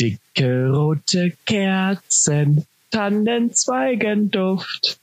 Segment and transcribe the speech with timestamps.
[0.00, 4.98] Dicke rote Kerzen, Tannenzweigenduft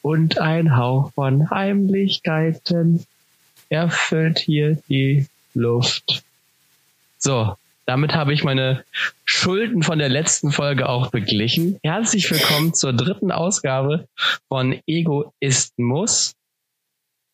[0.00, 3.04] und ein Hauch von Heimlichkeiten
[3.68, 6.24] erfüllt hier die Luft.
[7.18, 8.86] So, damit habe ich meine
[9.26, 11.78] Schulden von der letzten Folge auch beglichen.
[11.82, 14.08] Herzlich willkommen zur dritten Ausgabe
[14.48, 16.34] von Egoismus.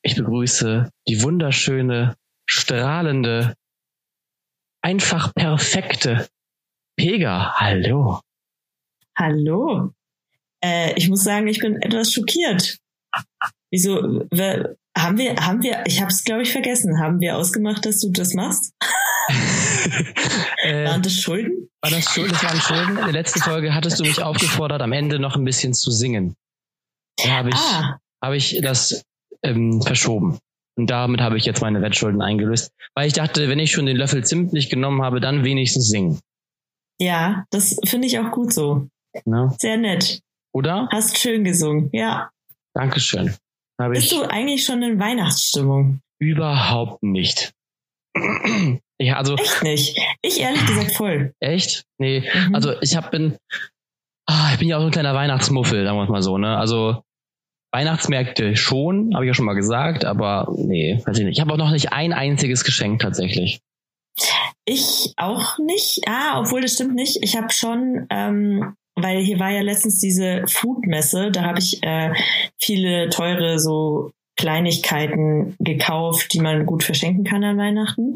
[0.03, 2.17] Ich begrüße die wunderschöne,
[2.47, 3.55] strahlende,
[4.83, 6.27] einfach perfekte
[6.97, 7.55] Pega.
[7.57, 8.21] Hallo.
[9.17, 9.93] Hallo.
[10.62, 12.79] Äh, ich muss sagen, ich bin etwas schockiert.
[13.71, 14.27] Wieso?
[14.97, 18.11] Haben wir, haben wir, ich habe es glaube ich vergessen, haben wir ausgemacht, dass du
[18.11, 18.75] das machst?
[20.65, 21.71] äh, waren das Schulden?
[21.81, 22.33] War das Schulden?
[22.33, 22.98] Das waren Schulden.
[22.98, 26.34] In der letzten Folge hattest du mich aufgefordert, am Ende noch ein bisschen zu singen.
[27.17, 27.98] Da habe ich, ah.
[28.23, 29.05] habe ich das
[29.43, 30.39] ähm, verschoben.
[30.77, 33.97] Und damit habe ich jetzt meine Wettschulden eingelöst, weil ich dachte, wenn ich schon den
[33.97, 36.20] Löffel Zimt nicht genommen habe, dann wenigstens singen.
[37.01, 38.89] Ja, das finde ich auch gut so.
[39.25, 39.49] Ja.
[39.59, 40.21] Sehr nett.
[40.53, 40.89] Oder?
[40.93, 42.31] Hast schön gesungen, ja.
[42.75, 43.34] Dankeschön.
[43.81, 46.01] Hab Bist du eigentlich schon in Weihnachtsstimmung?
[46.20, 47.53] Überhaupt nicht.
[48.98, 49.98] ja, also, Echt nicht.
[50.20, 51.33] Ich ehrlich gesagt voll.
[51.41, 51.84] Echt?
[51.98, 52.29] Nee.
[52.34, 52.55] Mhm.
[52.55, 53.39] Also ich hab, bin,
[54.27, 56.59] ah, ich bin ja auch so ein kleiner Weihnachtsmuffel, sagen wir mal so, ne?
[56.59, 57.03] Also
[57.73, 61.39] Weihnachtsmärkte schon, habe ich ja schon mal gesagt, aber nee, weiß ich nicht.
[61.39, 63.62] Ich habe auch noch nicht ein einziges Geschenk tatsächlich.
[64.65, 66.01] Ich auch nicht.
[66.09, 67.19] Ah, obwohl das stimmt nicht.
[67.23, 72.13] Ich habe schon, ähm, weil hier war ja letztens diese Foodmesse, da habe ich äh,
[72.59, 78.15] viele teure so Kleinigkeiten gekauft, die man gut verschenken kann an Weihnachten.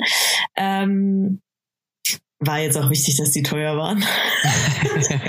[0.56, 1.40] Ähm,
[2.38, 3.98] war jetzt auch wichtig, dass die teuer waren.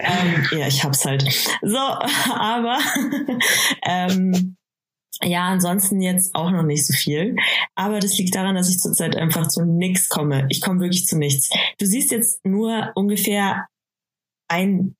[0.00, 1.22] ähm, ja, ich hab's halt.
[1.62, 1.78] So,
[2.34, 2.78] aber
[3.82, 4.56] ähm,
[5.22, 7.36] ja, ansonsten jetzt auch noch nicht so viel.
[7.74, 10.46] Aber das liegt daran, dass ich zurzeit einfach zu nichts komme.
[10.48, 11.50] Ich komme wirklich zu nichts.
[11.78, 13.66] Du siehst jetzt nur ungefähr
[14.48, 14.94] ein,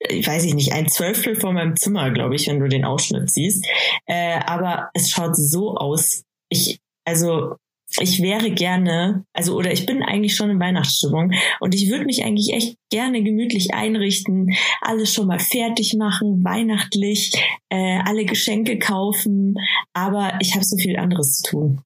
[0.00, 3.64] weiß ich nicht, ein Zwölftel von meinem Zimmer, glaube ich, wenn du den Ausschnitt siehst.
[4.06, 6.24] Äh, aber es schaut so aus.
[6.48, 7.56] Ich, also
[8.00, 12.24] ich wäre gerne, also oder ich bin eigentlich schon in Weihnachtsstimmung und ich würde mich
[12.24, 17.32] eigentlich echt gerne gemütlich einrichten, alles schon mal fertig machen, weihnachtlich,
[17.68, 19.54] äh, alle Geschenke kaufen,
[19.92, 21.82] aber ich habe so viel anderes zu tun.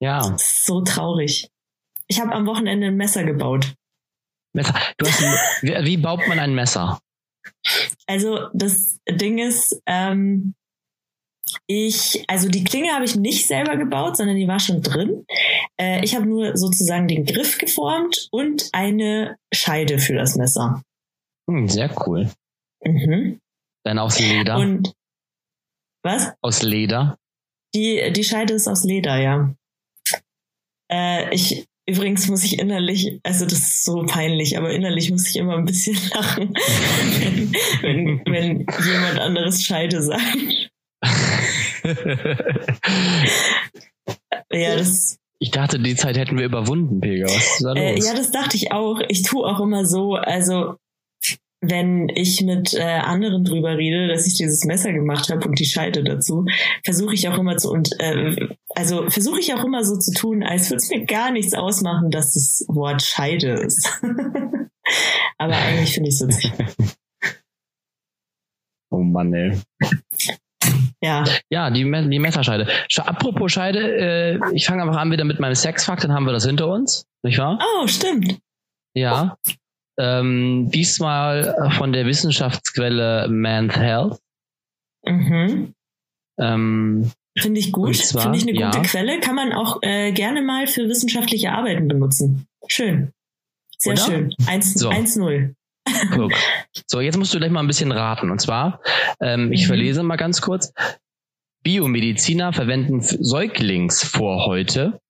[0.00, 0.36] Ja.
[0.36, 1.48] so traurig.
[2.08, 3.74] Ich habe am Wochenende ein Messer gebaut.
[4.52, 4.74] Messer.
[4.98, 6.98] Du hast ein, wie, wie baut man ein Messer?
[8.06, 10.54] Also das Ding ist, ähm,
[11.66, 15.24] ich, also die Klinge habe ich nicht selber gebaut, sondern die war schon drin.
[15.80, 20.82] Äh, ich habe nur sozusagen den Griff geformt und eine Scheide für das Messer.
[21.50, 22.30] Hm, sehr cool.
[22.84, 23.40] Mhm.
[23.84, 24.58] Dann aus Leder.
[24.58, 24.92] Und
[26.04, 26.32] was?
[26.40, 27.18] Aus Leder.
[27.74, 29.54] Die, die Scheide ist aus Leder, ja.
[30.90, 35.36] Äh, ich, übrigens muss ich innerlich, also das ist so peinlich, aber innerlich muss ich
[35.36, 36.54] immer ein bisschen lachen,
[37.12, 40.71] wenn, wenn, wenn jemand anderes Scheide sagt.
[44.52, 45.18] ja, das.
[45.38, 47.26] Ich dachte, die Zeit hätten wir überwunden, Pega.
[47.26, 48.06] Was ist da äh, los?
[48.06, 49.00] Ja, das dachte ich auch.
[49.08, 50.76] Ich tue auch immer so, also
[51.62, 55.64] wenn ich mit äh, anderen drüber rede, dass ich dieses Messer gemacht habe und die
[55.64, 56.44] Scheide dazu,
[56.84, 60.42] versuche ich auch immer zu und äh, also versuche ich auch immer so zu tun,
[60.42, 64.02] als würde es mir gar nichts ausmachen, dass das Wort Scheide ist.
[65.38, 66.52] Aber eigentlich finde ich es witzig.
[68.94, 69.58] Oh Mann, ey.
[71.02, 71.24] Ja.
[71.50, 72.68] Ja, die, die Messerscheide.
[72.96, 76.46] Apropos Scheide, äh, ich fange einfach an wieder mit meinem Sexfakt, dann haben wir das
[76.46, 77.58] hinter uns, nicht wahr?
[77.60, 78.38] Oh, stimmt.
[78.94, 79.36] Ja.
[79.98, 84.18] Ähm, diesmal von der Wissenschaftsquelle Man's Health.
[85.04, 85.74] Mhm.
[86.38, 87.96] Ähm, Finde ich gut.
[87.96, 88.82] Finde ich eine gute ja.
[88.82, 89.20] Quelle.
[89.20, 92.46] Kann man auch äh, gerne mal für wissenschaftliche Arbeiten benutzen.
[92.68, 93.12] Schön.
[93.78, 94.02] Sehr Oder?
[94.02, 94.34] schön.
[94.46, 94.78] 1-0.
[94.78, 94.90] So.
[96.10, 96.16] 1-0.
[96.16, 96.32] Guck.
[96.86, 98.30] So, jetzt musst du gleich mal ein bisschen raten.
[98.30, 98.80] Und zwar,
[99.20, 99.68] ähm, ich mhm.
[99.68, 100.72] verlese mal ganz kurz.
[101.62, 105.00] Biomediziner verwenden Säuglingsvorhäute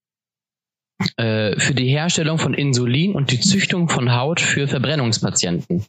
[1.16, 5.87] äh, für die Herstellung von Insulin und die Züchtung von Haut für Verbrennungspatienten.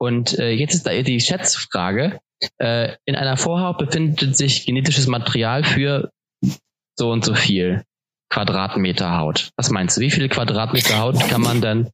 [0.00, 2.20] Und äh, jetzt ist da die Schätzfrage.
[2.58, 6.12] Äh, in einer Vorhaut befindet sich genetisches Material für
[6.96, 7.82] so und so viel
[8.30, 9.50] Quadratmeter Haut.
[9.56, 10.02] Was meinst du?
[10.02, 11.90] Wie viele Quadratmeter Haut kann man denn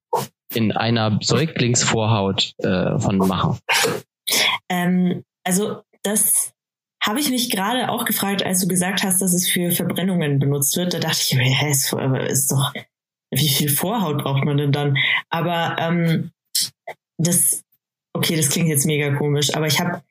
[0.56, 3.58] in einer Säuglingsvorhaut äh, von machen?
[4.68, 6.52] Ähm, also das
[7.02, 10.76] habe ich mich gerade auch gefragt, als du gesagt hast, dass es für Verbrennungen benutzt
[10.76, 10.94] wird.
[10.94, 12.72] Da dachte ich, hä, ist, ist doch,
[13.30, 14.96] wie viel Vorhaut braucht man denn dann?
[15.28, 16.30] Aber ähm,
[17.18, 17.62] das,
[18.14, 20.02] okay, das klingt jetzt mega komisch, aber ich habe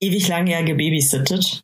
[0.00, 1.62] ewig lange ja gebabysittet.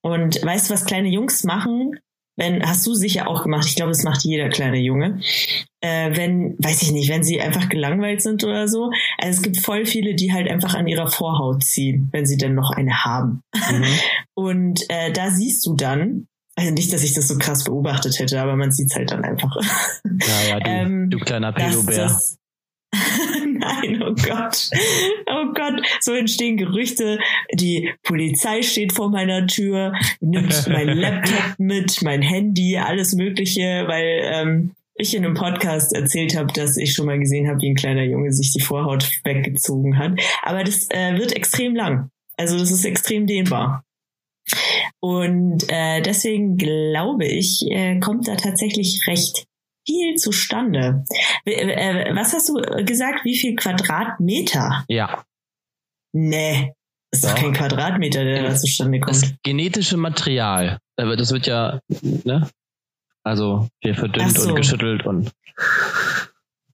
[0.00, 1.98] Und weißt du, was kleine Jungs machen,
[2.36, 5.20] wenn, hast du sicher auch gemacht, ich glaube, das macht jeder kleine Junge,
[5.80, 8.90] äh, wenn, weiß ich nicht, wenn sie einfach gelangweilt sind oder so.
[9.18, 12.54] Also es gibt voll viele, die halt einfach an ihrer Vorhaut ziehen, wenn sie denn
[12.54, 13.42] noch eine haben.
[13.54, 13.84] Mhm.
[14.34, 16.26] Und äh, da siehst du dann,
[16.56, 19.24] also nicht, dass ich das so krass beobachtet hätte, aber man sieht es halt dann
[19.24, 19.56] einfach.
[20.04, 22.20] Ja, ja, du, ähm, du kleiner Pedobär.
[23.46, 24.70] Nein, oh Gott.
[25.26, 25.82] Oh Gott.
[26.00, 27.18] So entstehen Gerüchte.
[27.52, 34.20] Die Polizei steht vor meiner Tür, nimmt mein Laptop mit, mein Handy, alles Mögliche, weil
[34.24, 37.74] ähm, ich in einem Podcast erzählt habe, dass ich schon mal gesehen habe, wie ein
[37.74, 40.12] kleiner Junge sich die Vorhaut weggezogen hat.
[40.42, 42.10] Aber das äh, wird extrem lang.
[42.36, 43.84] Also das ist extrem dehnbar.
[45.00, 49.46] Und äh, deswegen glaube ich, äh, kommt da tatsächlich recht
[49.86, 51.04] viel zustande.
[51.44, 52.54] Äh, was hast du
[52.84, 53.24] gesagt?
[53.24, 54.84] Wie viel Quadratmeter?
[54.88, 55.24] Ja.
[56.12, 56.72] Nee.
[57.10, 59.22] Das ist doch kein Quadratmeter, der da zustande kommt.
[59.22, 60.78] Das genetische Material.
[60.96, 61.80] Das wird ja,
[62.24, 62.48] ne?
[63.22, 64.50] Also hier verdünnt so.
[64.50, 65.30] und geschüttelt und,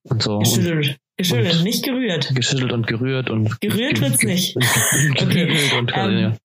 [0.05, 0.39] und so.
[0.39, 0.99] Geschüttelt.
[1.17, 2.35] Geschüttelt, und nicht gerührt.
[2.35, 3.61] Geschüttelt und gerührt und.
[3.61, 4.57] Gerührt wird's nicht.
[5.21, 5.79] okay.
[5.79, 6.37] Und, ähm,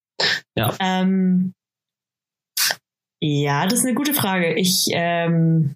[0.56, 0.76] ja.
[0.80, 1.54] Ähm,
[3.22, 4.54] ja, das ist eine gute Frage.
[4.56, 5.76] Ich, ähm,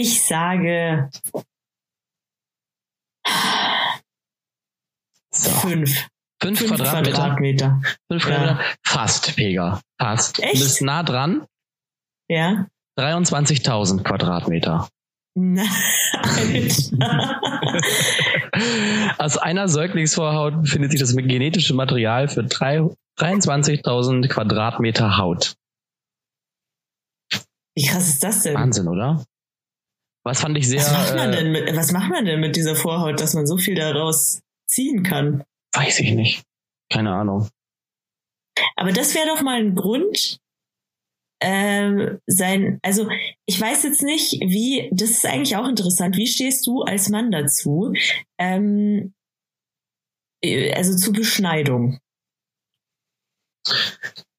[0.00, 1.10] ich sage
[5.32, 5.50] so.
[5.60, 6.08] fünf.
[6.42, 7.12] Fünf, fünf Quadratmeter.
[7.12, 7.80] Quadratmeter.
[8.10, 8.60] Fünf Quadratmeter.
[8.60, 8.74] Ja.
[8.84, 9.80] Fast, Pega.
[9.98, 10.38] Fast.
[10.40, 10.54] Echt?
[10.54, 11.46] Du bist nah dran.
[12.28, 12.66] Ja.
[12.98, 14.88] 23.000 Quadratmeter.
[19.18, 25.56] Aus einer Säuglingsvorhaut befindet sich das genetische Material für 23.000 Quadratmeter Haut.
[27.74, 28.54] Wie krass ist das denn?
[28.54, 29.22] Wahnsinn, oder?
[30.26, 30.80] Was fand ich sehr.
[30.80, 33.46] Was macht man, äh, denn, mit, was macht man denn mit dieser Vorhaut, dass man
[33.46, 35.44] so viel daraus ziehen kann?
[35.72, 36.42] Weiß ich nicht.
[36.92, 37.48] Keine Ahnung.
[38.74, 40.40] Aber das wäre doch mal ein Grund,
[41.40, 43.08] ähm, sein, also
[43.46, 47.30] ich weiß jetzt nicht, wie, das ist eigentlich auch interessant, wie stehst du als Mann
[47.30, 47.92] dazu?
[48.36, 49.14] Ähm,
[50.42, 52.00] äh, also zu Beschneidung.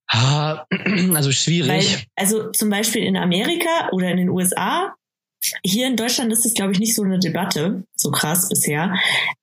[1.16, 1.70] Also schwierig.
[1.70, 4.97] Weil, also zum Beispiel in Amerika oder in den USA,
[5.64, 8.94] hier in Deutschland ist es, glaube ich, nicht so eine Debatte, so krass bisher.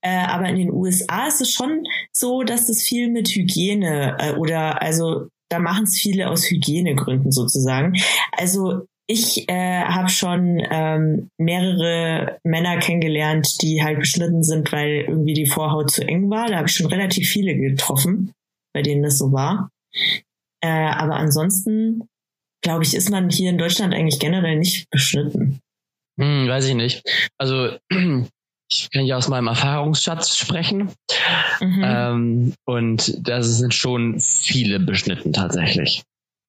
[0.01, 4.33] Äh, aber in den USA ist es schon so, dass es viel mit Hygiene äh,
[4.35, 7.95] oder also da machen es viele aus Hygienegründen sozusagen.
[8.33, 15.35] Also ich äh, habe schon ähm, mehrere Männer kennengelernt, die halt beschnitten sind, weil irgendwie
[15.35, 16.49] die Vorhaut zu eng war.
[16.49, 18.33] Da habe ich schon relativ viele getroffen,
[18.73, 19.71] bei denen das so war.
[20.63, 22.09] Äh, aber ansonsten,
[22.63, 25.61] glaube ich, ist man hier in Deutschland eigentlich generell nicht beschnitten.
[26.19, 27.03] Hm, weiß ich nicht.
[27.39, 27.79] Also
[28.71, 30.93] ich kann ja aus meinem Erfahrungsschatz sprechen.
[31.61, 31.83] Mhm.
[31.85, 36.03] Ähm, und das sind schon viele beschnitten tatsächlich.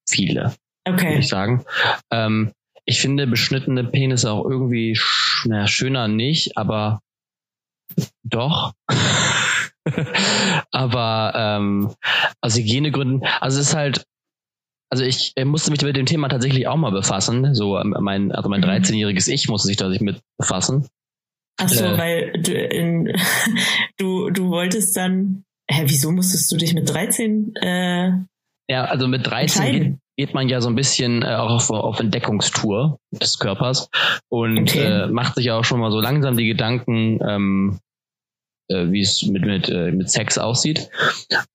[0.07, 0.55] Viele.
[0.87, 1.09] Okay.
[1.09, 1.65] Würde ich sagen.
[2.11, 2.51] Ähm,
[2.85, 7.01] ich finde beschnittene Penisse auch irgendwie sch naja, schöner nicht, aber
[8.23, 8.73] doch.
[10.71, 11.93] aber ähm,
[12.41, 14.05] aus Hygienegründen, also es ist halt,
[14.89, 17.55] also ich musste mich mit dem Thema tatsächlich auch mal befassen.
[17.55, 19.33] So ähm, mein, also mein 13-jähriges mhm.
[19.33, 20.87] Ich musste sich da sich mit befassen.
[21.57, 23.13] Ach so, äh, weil du, in,
[23.97, 28.09] du, du wolltest dann, hä, wieso musstest du dich mit 13 äh,
[28.69, 31.99] Ja, also mit 13 geht, geht, man ja so ein bisschen äh, auch auf, auf
[31.99, 33.89] Entdeckungstour des Körpers
[34.29, 35.03] und okay.
[35.03, 37.79] äh, macht sich auch schon mal so langsam die Gedanken, ähm,
[38.69, 40.89] äh, wie es mit, mit, äh, mit Sex aussieht.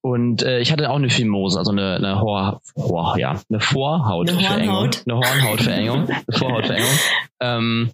[0.01, 4.91] Und äh, ich hatte auch eine Fimose, also eine, eine, Hor, Hor, ja, eine Vorhautverengung.
[5.07, 6.09] Eine, Hornhautverengung.
[6.09, 6.91] eine Vorhautverengung.
[7.43, 7.91] Ähm,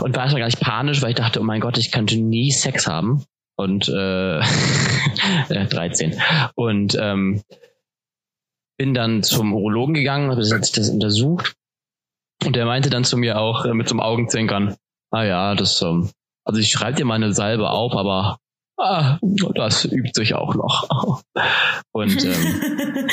[0.00, 2.50] und war schon gar nicht panisch, weil ich dachte, oh mein Gott, ich könnte nie
[2.50, 3.26] Sex haben.
[3.56, 4.40] Und äh,
[5.50, 6.18] 13.
[6.54, 7.42] Und ähm,
[8.78, 11.54] bin dann zum Urologen gegangen, habe sich das untersucht.
[12.44, 14.76] Und der meinte dann zu mir auch äh, mit so einem Augenzwinkern,
[15.10, 16.10] ah ja, das, ähm,
[16.44, 18.38] also ich schreibe dir mal eine Salbe auf, aber
[18.78, 19.18] ah,
[19.54, 21.22] das übt sich auch noch.
[21.92, 23.08] Und ähm,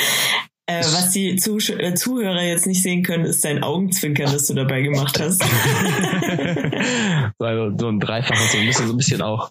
[0.66, 4.54] Äh, was die Zuh äh, Zuhörer jetzt nicht sehen können, ist dein Augenzwinkern, das du
[4.54, 5.42] dabei gemacht hast.
[7.38, 9.50] also so ein Dreifaches, so ein bisschen, so ein bisschen auch.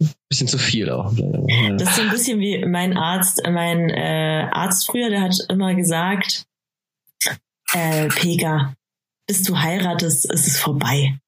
[0.00, 1.10] Ein bisschen zu viel auch.
[1.14, 5.74] Das ist so ein bisschen wie mein Arzt, mein äh, Arzt früher, der hat immer
[5.74, 6.44] gesagt,
[7.72, 8.74] äh, Pega,
[9.32, 11.18] bis du heiratest, ist es vorbei.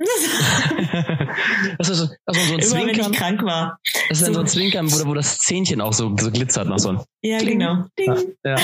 [1.78, 3.78] das ist, ist so ein Immer Zwinkern, wenn ich krank war.
[4.10, 6.78] Das ist so, so ein Zwinkern, wo, wo das Zähnchen auch so, so glitzert noch
[6.78, 7.00] so ein.
[7.22, 7.60] Ja, Kling.
[7.60, 7.86] genau.
[7.98, 8.56] Ja, ja.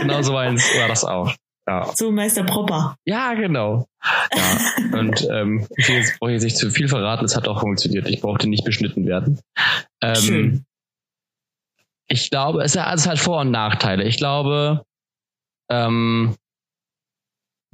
[0.00, 1.34] genau so eins war das auch.
[1.68, 1.92] Ja.
[1.94, 2.96] So Meister Propper.
[3.04, 3.86] Ja, genau.
[4.34, 4.98] Ja.
[4.98, 8.08] Und ähm, jetzt brauche ich jetzt nicht zu viel verraten, es hat auch funktioniert.
[8.08, 9.40] Ich brauchte nicht beschnitten werden.
[10.02, 10.64] Ähm, Schön.
[12.06, 14.04] Ich glaube, es hat Vor- und Nachteile.
[14.04, 14.86] Ich glaube,
[15.70, 16.34] ähm,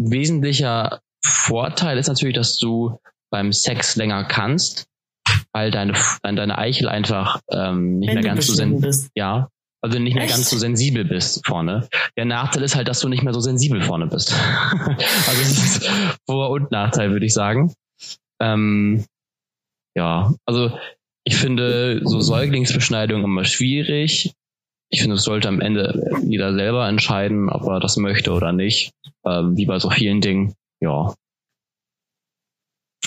[0.00, 2.98] wesentlicher Vorteil ist natürlich, dass du
[3.30, 4.86] beim Sex länger kannst,
[5.52, 5.92] weil deine,
[6.22, 9.10] deine Eichel einfach ähm, nicht Wenn mehr ganz so sen beschnitten bist.
[9.14, 9.48] ja,
[9.82, 10.34] also nicht mehr Echt?
[10.34, 11.88] ganz so sensibel bist vorne.
[12.16, 14.32] Der Nachteil ist halt, dass du nicht mehr so sensibel vorne bist.
[14.88, 15.90] also es ist
[16.26, 17.72] Vor- und Nachteil, würde ich sagen.
[18.40, 19.04] Ähm,
[19.96, 20.76] ja, also
[21.24, 24.32] ich finde so Säuglingsbeschneidung immer schwierig.
[24.90, 28.92] Ich finde, es sollte am Ende jeder selber entscheiden, ob er das möchte oder nicht.
[29.24, 30.54] Ähm, wie bei so vielen Dingen.
[30.80, 31.14] Ja.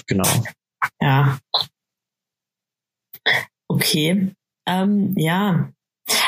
[0.07, 0.29] Genau.
[1.01, 1.39] Ja.
[3.67, 4.31] Okay.
[4.65, 5.71] Ähm, ja.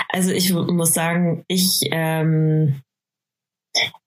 [0.09, 2.81] Also ich muss sagen, ich, ähm,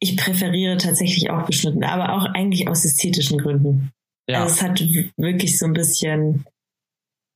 [0.00, 3.92] ich präferiere tatsächlich auch beschnitten, aber auch eigentlich aus ästhetischen Gründen.
[4.28, 4.42] Ja.
[4.42, 4.80] Also es hat
[5.16, 6.44] wirklich so ein bisschen.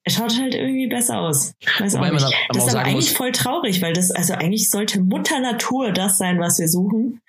[0.04, 1.54] Es schaut halt irgendwie besser aus.
[1.78, 2.26] Weiß Wobei auch nicht.
[2.50, 6.18] das ist aber eigentlich muss- voll traurig, weil das, also eigentlich sollte Mutter Natur das
[6.18, 7.20] sein, was wir suchen.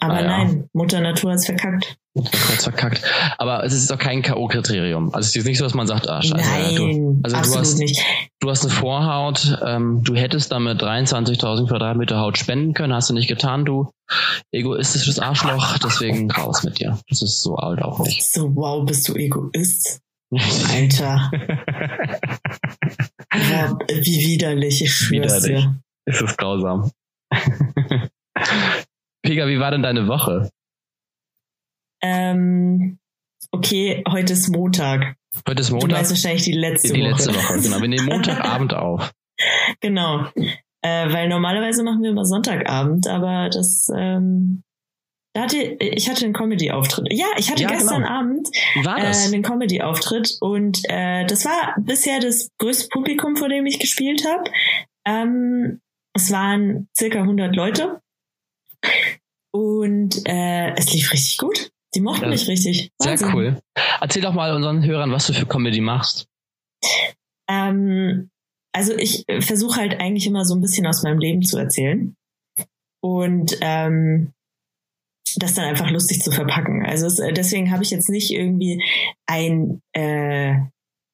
[0.00, 0.26] Aber Ah, ja.
[0.26, 1.96] nein, Mutter Natur hat's verkackt.
[2.16, 3.02] Kurz verkackt.
[3.38, 5.14] Aber es ist auch kein K.O.-Kriterium.
[5.14, 7.58] Also es ist nicht so, dass man sagt, ah, scheiße, nein, du, also du absolut
[7.60, 8.02] hast- nicht.
[8.40, 13.14] du hast eine Vorhaut, ähm, du hättest damit 23.000 Quadratmeter Haut spenden können, hast du
[13.14, 13.92] nicht getan, du
[14.50, 16.98] egoistisches Arschloch, deswegen raus mit dir.
[17.08, 18.24] Das ist so alt auch nicht.
[18.24, 20.00] So, wow, bist du Egoist?
[20.34, 21.30] Alter,
[23.30, 25.64] boah, wie widerlich, ich schwör's Widerlich.
[25.64, 25.82] dir.
[26.06, 26.90] es ist grausam.
[29.22, 30.50] Pega, wie war denn deine Woche?
[32.02, 32.98] Ähm,
[33.50, 35.16] okay, heute ist Montag.
[35.46, 37.10] Heute ist Du Montag, meinst wahrscheinlich die letzte die Woche.
[37.10, 37.60] letzte Woche.
[37.60, 39.12] Genau, wir nehmen Montagabend auf.
[39.80, 40.26] Genau.
[40.82, 44.62] Äh, weil normalerweise machen wir immer Sonntagabend, aber das, ähm,
[45.34, 47.08] da hatte, ich hatte einen Comedy-Auftritt.
[47.10, 48.12] Ja, ich hatte Ja, gestern genau.
[48.12, 48.48] Abend
[48.84, 48.88] äh,
[49.26, 54.50] einen Comedy-Auftritt und äh, das war bisher das größte Publikum, vor dem ich gespielt habe.
[55.06, 55.80] Ähm,
[56.14, 58.00] es waren circa 100 Leute
[59.52, 61.70] und äh, es lief richtig gut.
[61.94, 62.90] Die mochten Ja, mich richtig.
[62.98, 63.34] Sehr Wahnsinn.
[63.34, 63.60] cool.
[64.00, 66.26] Erzähl doch mal unseren Hörern, was du für Comedy machst.
[67.48, 68.30] Ähm,
[68.74, 72.16] also ich versuche halt eigentlich immer so ein bisschen aus meinem Leben zu erzählen
[73.02, 74.32] und ähm,
[75.36, 76.84] das dann einfach lustig zu verpacken.
[76.84, 78.82] Also es, äh, deswegen habe ich jetzt nicht irgendwie
[79.26, 80.54] ein, äh,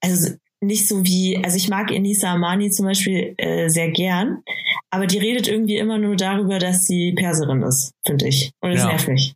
[0.03, 4.43] also nicht so wie, also ich mag Enisa Amani zum Beispiel äh, sehr gern,
[4.91, 8.51] aber die redet irgendwie immer nur darüber, dass sie Perserin ist, finde ich.
[8.61, 8.89] Und das Ja.
[8.89, 9.35] nervt mich.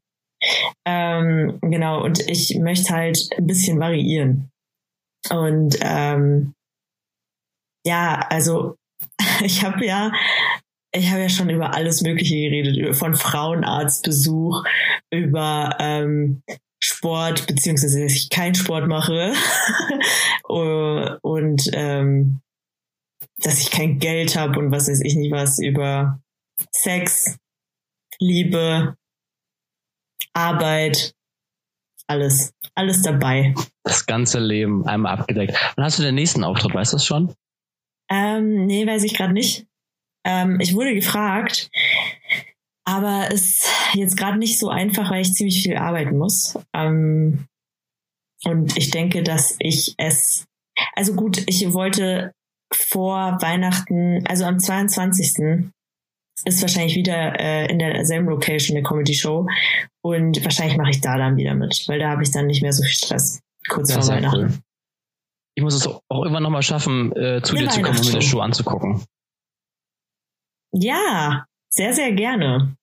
[0.85, 4.51] Ähm, genau, und ich möchte halt ein bisschen variieren.
[5.31, 6.55] Und ähm,
[7.87, 8.75] ja, also
[9.45, 10.13] ich habe ja,
[10.93, 14.65] ich habe ja schon über alles Mögliche geredet, von Frauenarztbesuch,
[15.11, 16.43] über ähm,
[16.83, 19.33] Sport, beziehungsweise dass ich keinen Sport mache
[20.49, 22.41] Uh, und ähm,
[23.39, 26.21] dass ich kein Geld habe und was weiß ich nicht was über
[26.71, 27.39] Sex,
[28.19, 28.97] Liebe,
[30.33, 31.15] Arbeit,
[32.07, 33.55] alles, alles dabei.
[33.85, 35.57] Das ganze Leben einmal abgedeckt.
[35.77, 36.75] Wann hast du den nächsten Auftritt?
[36.75, 37.35] Weißt du das schon?
[38.11, 39.67] Ähm, nee, weiß ich gerade nicht.
[40.25, 41.71] Ähm, ich wurde gefragt,
[42.85, 46.59] aber ist jetzt gerade nicht so einfach, weil ich ziemlich viel arbeiten muss.
[46.75, 47.47] Ähm,
[48.45, 50.47] und ich denke, dass ich es,
[50.95, 52.33] also gut, ich wollte
[52.75, 55.71] vor Weihnachten, also am 22.
[56.45, 59.47] ist wahrscheinlich wieder äh, in derselben Location eine Comedy-Show
[60.03, 62.73] und wahrscheinlich mache ich da dann wieder mit, weil da habe ich dann nicht mehr
[62.73, 63.41] so viel Stress.
[63.69, 64.41] Kurz vor Weihnachten.
[64.41, 64.59] cool.
[65.55, 68.13] Ich muss es auch irgendwann nochmal schaffen, äh, zu Eine dir zu kommen und mir
[68.13, 68.21] Weihnachtsshow.
[68.21, 69.05] Show anzugucken.
[70.73, 72.77] Ja, sehr, sehr gerne.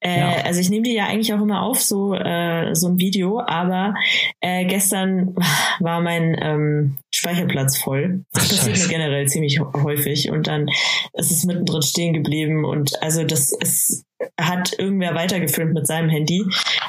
[0.00, 0.30] Äh, Ja.
[0.44, 3.94] Also ich nehme die ja eigentlich auch immer auf, so, äh, so ein Video, aber
[4.40, 5.34] äh, gestern
[5.80, 8.24] war mein ähm, Speicherplatz voll.
[8.32, 10.68] Das Ach, passiert mir generell ziemlich häufig und dann
[11.12, 14.06] ist es mittendrin stehen geblieben und also das ist,
[14.40, 16.42] hat irgendwer weitergefilmt mit seinem Handy,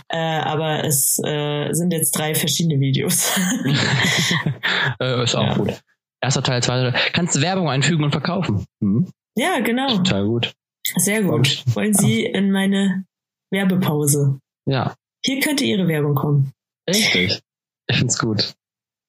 [0.08, 3.38] äh, aber es äh, sind jetzt drei verschiedene Videos.
[5.02, 5.54] äh, ist auch Ja.
[5.56, 5.82] gut.
[6.24, 7.02] Erster Teil, zweiter Teil.
[7.14, 8.66] Kannst du Werbung einfügen und verkaufen.
[8.82, 9.12] Hm?
[9.38, 9.88] Ja, genau.
[9.98, 10.54] Total gut.
[10.96, 11.64] Sehr gut.
[11.76, 13.06] Wollen Sie in meine
[13.52, 14.40] Werbepause?
[14.66, 16.52] Ja, Hier könnte Ihre Werbung kommen.
[16.90, 17.42] richtig.
[17.88, 18.54] Ich find's gut.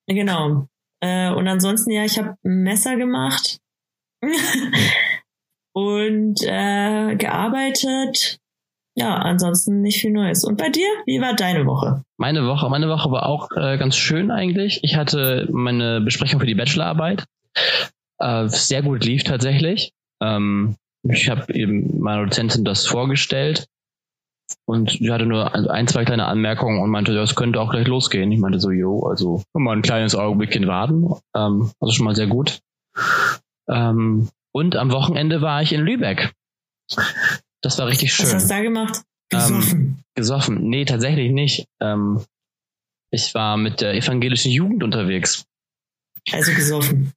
[0.07, 0.67] Genau.
[1.01, 3.59] Äh, und ansonsten, ja, ich habe ein Messer gemacht
[5.73, 8.39] und äh, gearbeitet.
[8.95, 10.45] Ja, ansonsten nicht viel Neues.
[10.45, 10.87] Und bei dir?
[11.07, 12.03] Wie war deine Woche?
[12.19, 14.81] Meine Woche, meine Woche war auch äh, ganz schön eigentlich.
[14.83, 17.25] Ich hatte meine Besprechung für die Bachelorarbeit.
[18.19, 19.93] Äh, sehr gut lief tatsächlich.
[20.23, 23.67] Ähm, ich habe eben meiner Dozentin das vorgestellt
[24.67, 27.89] und sie hatte nur ein, zwei kleine Anmerkungen und meinte, ja, es könnte auch gleich
[27.89, 28.31] losgehen.
[28.31, 31.13] Ich meinte so, jo, also mal ein kleines Augenblickchen warten.
[31.35, 32.61] Ähm, also schon mal sehr gut.
[33.69, 36.33] Ähm, und am Wochenende war ich in Lübeck.
[37.63, 38.27] Das war richtig schön.
[38.27, 39.03] Was hast du da gemacht?
[39.31, 39.81] Gesoffen.
[39.81, 40.69] Ähm, gesoffen.
[40.69, 41.67] Nee, tatsächlich nicht.
[41.81, 42.25] Ähm,
[43.11, 45.47] ich war mit der evangelischen Jugend unterwegs.
[46.31, 47.13] Also gesoffen.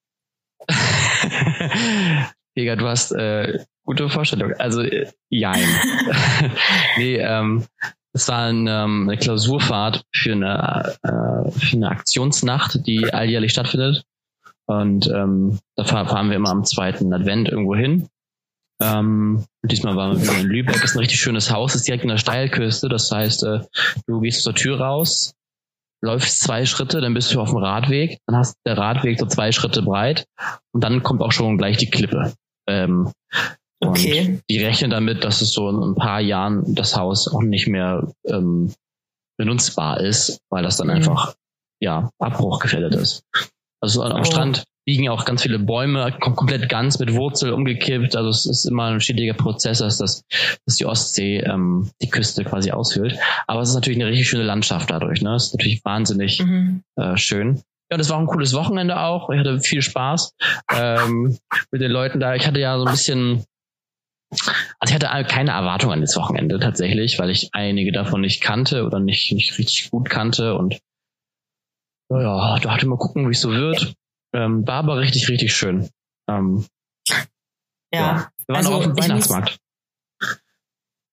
[2.56, 4.54] Jäger, du hast äh, gute Vorstellung.
[4.54, 5.64] Also, äh, jein.
[6.98, 7.66] nee, ähm,
[8.14, 14.06] es war ein, ähm, eine Klausurfahrt für eine, äh, für eine Aktionsnacht, die alljährlich stattfindet.
[14.68, 18.08] Und ähm, da fahren wir immer am zweiten Advent irgendwo hin.
[18.82, 20.76] Ähm, diesmal waren wir wieder in Lübeck.
[20.76, 22.90] Das ist ein richtig schönes Haus, ist direkt in der Steilküste.
[22.90, 23.60] Das heißt, äh,
[24.08, 25.34] du gehst zur Tür raus,
[26.02, 29.52] läufst zwei Schritte, dann bist du auf dem Radweg, dann hast der Radweg so zwei
[29.52, 30.26] Schritte breit
[30.72, 32.34] und dann kommt auch schon gleich die Klippe.
[32.68, 33.12] Ähm,
[33.80, 34.40] okay.
[34.50, 38.12] die rechnen damit, dass es so in ein paar Jahren das Haus auch nicht mehr
[38.26, 38.74] ähm,
[39.38, 40.94] benutzbar ist, weil das dann mhm.
[40.94, 41.36] einfach
[41.80, 43.24] ja Abbruch gefährdet ist.
[43.82, 44.24] Also am oh.
[44.24, 48.16] Strand liegen auch ganz viele Bäume komplett ganz mit Wurzel umgekippt.
[48.16, 50.24] Also es ist immer ein stetiger Prozess, dass, das,
[50.66, 53.18] dass die Ostsee ähm, die Küste quasi aushöhlt.
[53.48, 55.22] Aber es ist natürlich eine richtig schöne Landschaft dadurch.
[55.22, 55.36] Ne?
[55.36, 56.84] Es ist natürlich wahnsinnig mhm.
[56.96, 57.62] äh, schön.
[57.96, 59.30] Ja, das war ein cooles Wochenende auch.
[59.30, 60.34] Ich hatte viel Spaß
[60.74, 61.38] ähm,
[61.72, 62.36] mit den Leuten da.
[62.36, 63.46] Ich hatte ja so ein bisschen,
[64.80, 68.84] also ich hatte keine Erwartung an das Wochenende tatsächlich, weil ich einige davon nicht kannte
[68.84, 70.78] oder nicht, nicht richtig gut kannte und
[72.10, 73.96] ja, da hatte mal gucken, wie es so wird.
[74.34, 75.90] Ähm, war aber richtig, richtig schön.
[76.30, 76.66] Ähm,
[77.08, 77.16] ja.
[77.94, 78.32] ja.
[78.46, 79.58] Wir waren also, auch auf dem Weihnachtsmarkt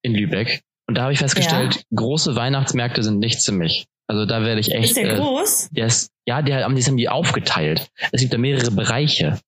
[0.03, 0.65] in Lübeck.
[0.89, 1.83] Und da habe ich festgestellt, ja.
[1.95, 3.87] große Weihnachtsmärkte sind nichts für mich.
[4.09, 4.85] Also da werde ich echt.
[4.85, 5.71] Ist der äh, groß?
[5.73, 7.91] Der ist, ja, der, die haben die aufgeteilt.
[8.11, 9.39] Es gibt da mehrere Bereiche.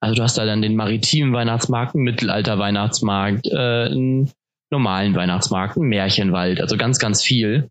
[0.00, 4.30] Also du hast da dann den maritimen Weihnachtsmarkt, einen Mittelalter-Weihnachtsmarkt, äh, einen
[4.70, 7.70] normalen Weihnachtsmarkt, einen Märchenwald, also ganz, ganz viel.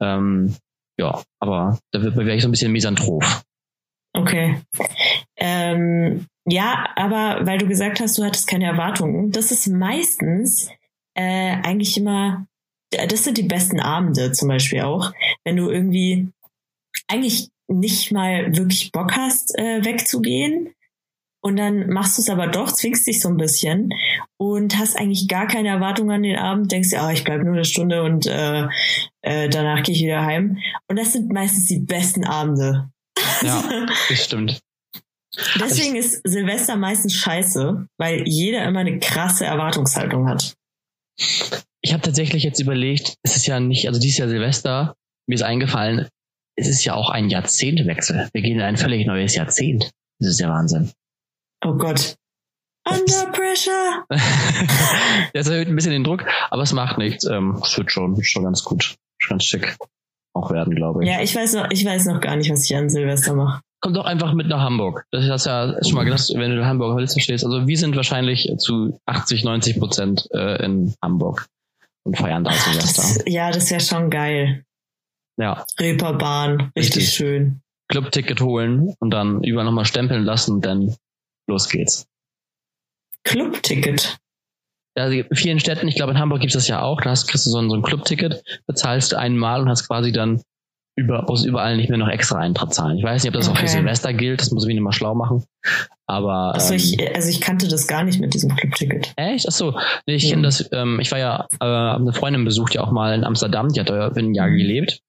[0.00, 0.54] Ähm,
[0.98, 3.24] ja, aber da wäre ich so ein bisschen misanthrop.
[4.12, 4.60] Okay.
[5.36, 10.70] Ähm, ja, aber weil du gesagt hast, du hattest keine Erwartungen, das ist meistens
[11.14, 12.46] äh, eigentlich immer,
[12.90, 15.12] das sind die besten Abende zum Beispiel auch,
[15.44, 16.28] wenn du irgendwie
[17.08, 20.72] eigentlich nicht mal wirklich Bock hast, äh, wegzugehen.
[21.42, 23.90] Und dann machst du es aber doch, zwingst dich so ein bisschen
[24.36, 27.54] und hast eigentlich gar keine Erwartungen an den Abend, denkst dir, ah, ich bleibe nur
[27.54, 28.66] eine Stunde und äh,
[29.22, 30.58] äh, danach gehe ich wieder heim.
[30.88, 32.90] Und das sind meistens die besten Abende.
[33.42, 33.62] Ja,
[34.08, 34.60] das stimmt.
[35.60, 40.54] Deswegen ist Silvester meistens scheiße, weil jeder immer eine krasse Erwartungshaltung hat.
[41.80, 45.42] Ich habe tatsächlich jetzt überlegt, es ist ja nicht, also dieses Jahr Silvester, mir ist
[45.42, 46.08] eingefallen,
[46.56, 48.28] es ist ja auch ein Jahrzehntwechsel.
[48.32, 49.90] Wir gehen in ein völlig neues Jahrzehnt.
[50.18, 50.90] Das ist ja Wahnsinn.
[51.64, 52.16] Oh Gott.
[52.88, 54.06] Under pressure.
[55.34, 57.24] das erhöht ein bisschen den Druck, aber es macht nichts.
[57.24, 58.96] Ähm, es wird schon, schon ganz gut,
[59.28, 59.76] ganz schick
[60.34, 61.10] auch werden, glaube ich.
[61.10, 63.60] Ja, ich weiß noch, ich weiß noch gar nicht, was ich an Silvester mache.
[63.86, 65.06] Komm doch einfach mit nach Hamburg.
[65.12, 67.44] Das hast ja schon mal gesagt, wenn du in Hamburg Holzen stehst.
[67.44, 71.46] Also wir sind wahrscheinlich zu 80, 90 Prozent äh, in Hamburg
[72.02, 73.02] und feiern da Silvester.
[73.02, 74.64] Das, ja, das wäre schon geil.
[75.36, 75.64] Ja.
[75.78, 77.10] Reeperbahn, richtig, richtig.
[77.10, 77.60] schön.
[77.86, 80.96] Clubticket holen und dann über nochmal stempeln lassen, dann
[81.46, 82.08] los geht's.
[83.22, 84.18] Clubticket?
[84.96, 87.28] also in vielen Städten, ich glaube in Hamburg gibt es das ja auch, da hast,
[87.28, 90.42] kriegst du so ein, so ein Clubticket, bezahlst einmal und hast quasi dann
[90.96, 92.96] über, muss überall nicht mehr noch extra Eintritt zahlen.
[92.96, 93.58] Ich weiß nicht, ob das okay.
[93.58, 95.44] auch für Silvester gilt, das muss ich mir mal schlau machen.
[96.06, 99.12] Aber Achso, ähm, ich, also ich kannte das gar nicht mit diesem Clubticket.
[99.16, 99.46] Echt?
[99.46, 102.92] Achso, nee, ich kenne das, ähm, ich war ja, äh, eine Freundin besucht ja auch
[102.92, 104.56] mal in Amsterdam, die hat da ein Jahr mhm.
[104.56, 105.00] gelebt.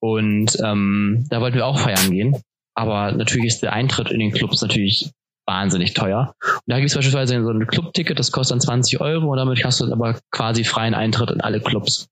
[0.00, 2.36] Und ähm, da wollten wir auch feiern gehen.
[2.74, 5.10] Aber natürlich ist der Eintritt in den Clubs natürlich
[5.46, 6.34] wahnsinnig teuer.
[6.42, 9.64] Und da gibt es beispielsweise so ein Clubticket, das kostet dann 20 Euro und damit
[9.64, 12.08] hast du aber quasi freien Eintritt in alle Clubs.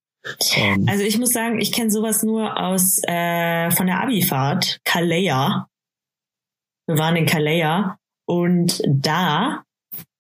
[0.57, 5.67] Um, also ich muss sagen, ich kenne sowas nur aus äh, von der Abifahrt, Kalea.
[6.87, 9.63] Wir waren in Kalea und da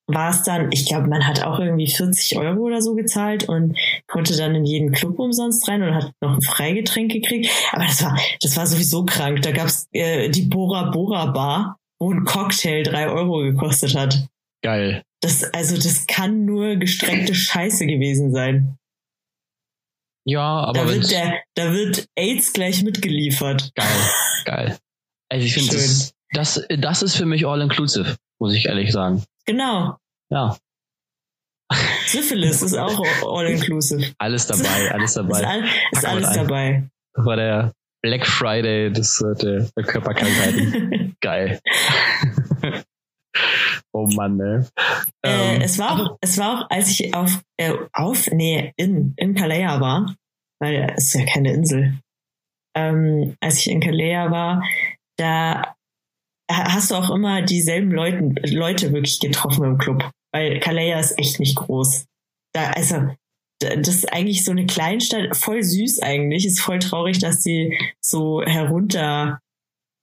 [0.06, 3.76] war es dann, ich glaube, man hat auch irgendwie 40 Euro oder so gezahlt und
[4.08, 7.50] konnte dann in jeden Club umsonst rein und hat noch ein Freigetränk gekriegt.
[7.72, 9.42] Aber das war, das war sowieso krank.
[9.42, 14.26] Da gab's äh, die Bora Bora Bar wo ein Cocktail drei Euro gekostet hat.
[14.62, 15.02] Geil.
[15.20, 18.76] Das, also das kann nur gestreckte Scheiße gewesen sein.
[20.30, 23.72] Ja, aber da wird, der, da wird AIDS gleich mitgeliefert.
[23.74, 23.86] Geil,
[24.44, 24.78] geil.
[25.28, 29.24] Also ich finde das, das, das ist für mich all inclusive, muss ich ehrlich sagen.
[29.46, 29.96] Genau.
[30.30, 30.56] Ja.
[32.06, 34.12] Syphilis ist auch all inclusive.
[34.18, 35.40] Alles dabei, alles dabei.
[35.40, 36.88] Ist, all, ist alles dabei.
[37.14, 41.16] Das war der Black Friday des, der, der Körperkrankheiten.
[41.20, 41.60] Geil.
[43.92, 44.68] oh Mann, ne?
[45.24, 49.14] Äh, ähm, es war auch, es war auch, als ich auf, äh, auf, nee, in,
[49.16, 50.14] in Kalea war,
[50.60, 51.98] weil es ist ja keine Insel.
[52.76, 54.62] Ähm, als ich in Kalea war,
[55.18, 55.74] da
[56.50, 61.40] hast du auch immer dieselben Leuten, Leute wirklich getroffen im Club, weil Kalea ist echt
[61.40, 62.06] nicht groß.
[62.54, 63.08] da, also,
[63.60, 66.46] das ist eigentlich so eine Kleinstadt, voll süß eigentlich.
[66.46, 69.40] Ist voll traurig, dass sie so herunter,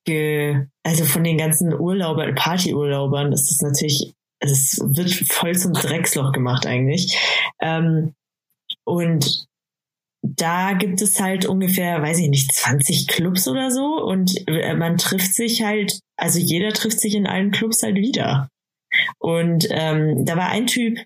[0.07, 6.31] ge, also von den ganzen Urlaubern, Partyurlaubern, ist das natürlich, es wird voll zum Drecksloch
[6.31, 7.15] gemacht eigentlich.
[7.61, 8.13] Ähm,
[8.85, 9.45] und
[10.23, 14.97] da gibt es halt ungefähr, weiß ich nicht, 20 Clubs oder so und äh, man
[14.97, 18.49] trifft sich halt, also jeder trifft sich in allen Clubs halt wieder.
[19.19, 20.99] Und ähm, da war ein Typ,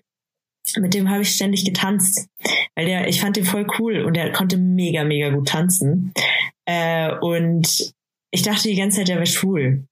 [0.76, 2.28] mit dem habe ich ständig getanzt,
[2.74, 6.12] weil der, ich fand den voll cool und der konnte mega, mega gut tanzen.
[6.64, 7.92] Äh, und
[8.32, 9.86] ich dachte die ganze Zeit, der wäre schwul,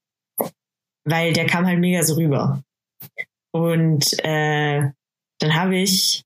[1.04, 2.62] weil der kam halt mega so rüber.
[3.52, 4.90] Und äh,
[5.38, 6.24] dann habe ich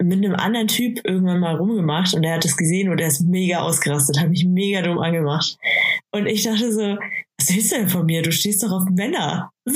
[0.00, 3.22] mit einem anderen Typ irgendwann mal rumgemacht und er hat das gesehen und er ist
[3.22, 5.58] mega ausgerastet, hat mich mega dumm angemacht.
[6.12, 6.98] Und ich dachte so,
[7.38, 8.22] was willst du denn von mir?
[8.22, 9.50] Du stehst doch auf Männer.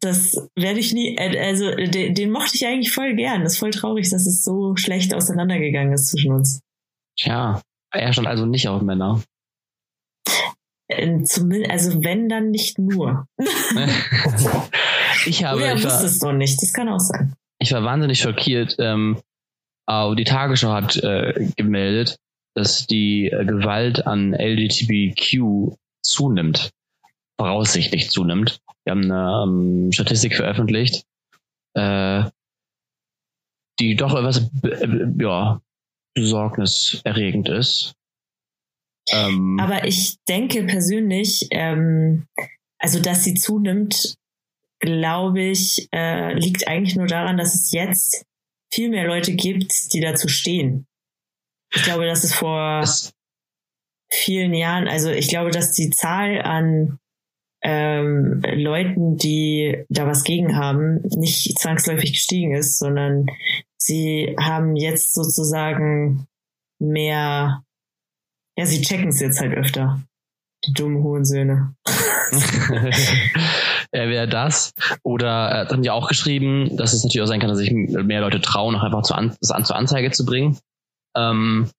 [0.00, 3.44] das werde ich nie, also den, den, mochte ich eigentlich voll gern.
[3.44, 6.60] Das ist voll traurig, dass es so schlecht auseinandergegangen ist zwischen uns.
[7.16, 9.22] Tja, er stand also nicht auf Männer.
[10.88, 13.26] Äh, zumindest, also wenn, dann nicht nur.
[15.26, 15.58] ich habe.
[15.58, 17.34] Oder er wusste es doch nicht, das kann auch sein.
[17.58, 18.76] Ich war wahnsinnig schockiert.
[18.78, 19.20] Ähm,
[19.88, 22.18] die Tagesschau hat äh, gemeldet,
[22.54, 26.70] dass die äh, Gewalt an LGBTQ zunimmt.
[27.40, 28.60] Voraussichtlich zunimmt.
[28.84, 31.04] Wir haben eine ähm, Statistik veröffentlicht,
[31.74, 32.24] äh,
[33.78, 34.50] die doch etwas
[35.18, 35.60] ja,
[36.20, 37.94] besorgniserregend ist.
[39.10, 42.26] Ähm, Aber ich denke persönlich, ähm,
[42.78, 44.16] also dass sie zunimmt,
[44.80, 48.24] glaube ich, äh, liegt eigentlich nur daran, dass es jetzt
[48.72, 50.86] viel mehr Leute gibt, die dazu stehen.
[51.74, 53.12] Ich glaube, dass es vor das
[54.10, 56.98] vielen Jahren, also ich glaube, dass die Zahl an
[57.62, 63.26] ähm, Leuten, die da was gegen haben, nicht zwangsläufig gestiegen ist, sondern
[63.76, 66.26] sie haben jetzt sozusagen
[66.78, 67.62] mehr
[68.58, 70.02] ja, sie checken es jetzt halt öfter.
[70.66, 71.76] Die dummen Hohensöhne.
[73.92, 77.58] Entweder das oder äh, haben die auch geschrieben, dass es natürlich auch sein kann, dass
[77.58, 80.58] sich mehr Leute trauen, auch einfach zu an, das an zur Anzeige zu bringen.
[81.16, 81.70] Ähm,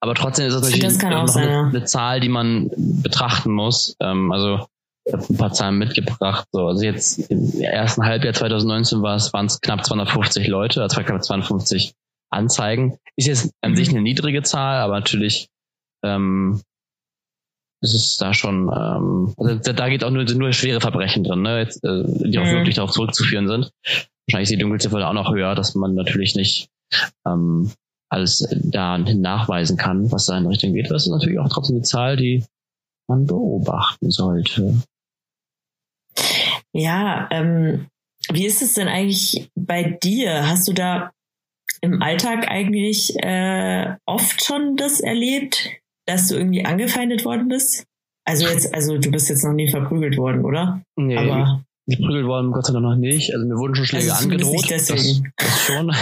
[0.00, 1.02] aber trotzdem ist das natürlich das
[1.36, 3.96] eine, eine, Zahl, die man betrachten muss.
[4.00, 4.66] Ähm, also
[5.06, 6.46] ein paar Zahlen mitgebracht.
[6.52, 11.00] So, also jetzt im ersten Halbjahr 2019 war es, waren es knapp 250 Leute, also
[11.02, 11.94] knapp 250
[12.30, 12.98] Anzeigen.
[13.16, 15.48] Ist jetzt an sich eine niedrige Zahl, aber natürlich
[16.04, 16.60] ähm,
[17.82, 21.58] es ist da schon, ähm, also da geht auch nur, nur schwere Verbrechen drin, ne,
[21.58, 22.52] jetzt, äh, die auch mhm.
[22.52, 23.70] wirklich darauf zurückzuführen sind.
[24.26, 26.68] Wahrscheinlich ist die Dunkelziffer auch noch höher, dass man natürlich nicht
[27.26, 27.72] ähm,
[28.10, 30.90] alles dahin nachweisen kann, was da in Richtung geht.
[30.90, 32.44] Das ist natürlich auch trotzdem eine Zahl, die
[33.10, 34.82] man beobachten sollte.
[36.72, 37.86] Ja, ähm,
[38.32, 40.48] wie ist es denn eigentlich bei dir?
[40.48, 41.10] Hast du da
[41.80, 45.70] im Alltag eigentlich äh, oft schon das erlebt,
[46.06, 47.86] dass du irgendwie angefeindet worden bist?
[48.24, 50.82] Also jetzt, also du bist jetzt noch nie verprügelt worden, oder?
[50.96, 51.16] Nee.
[51.16, 53.34] Aber geprügelt worden, Gott sei Dank noch nicht.
[53.34, 54.70] Also mir wurden schon Schläge also angedroht.
[54.70, 55.22] Das, das,
[55.66, 55.90] schon.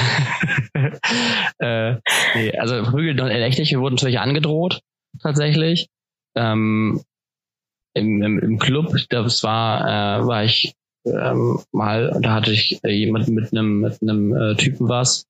[1.60, 1.94] äh,
[2.34, 3.70] nee, also verprügelt noch echt nicht.
[3.70, 4.80] Wir wurden Schläge angedroht,
[5.22, 5.88] tatsächlich.
[6.34, 7.02] Ähm,
[7.94, 9.80] im, im, Im Club, das war,
[10.20, 14.54] äh, war ich ähm, mal, da hatte ich äh, jemand mit einem mit einem äh,
[14.56, 15.26] Typen was,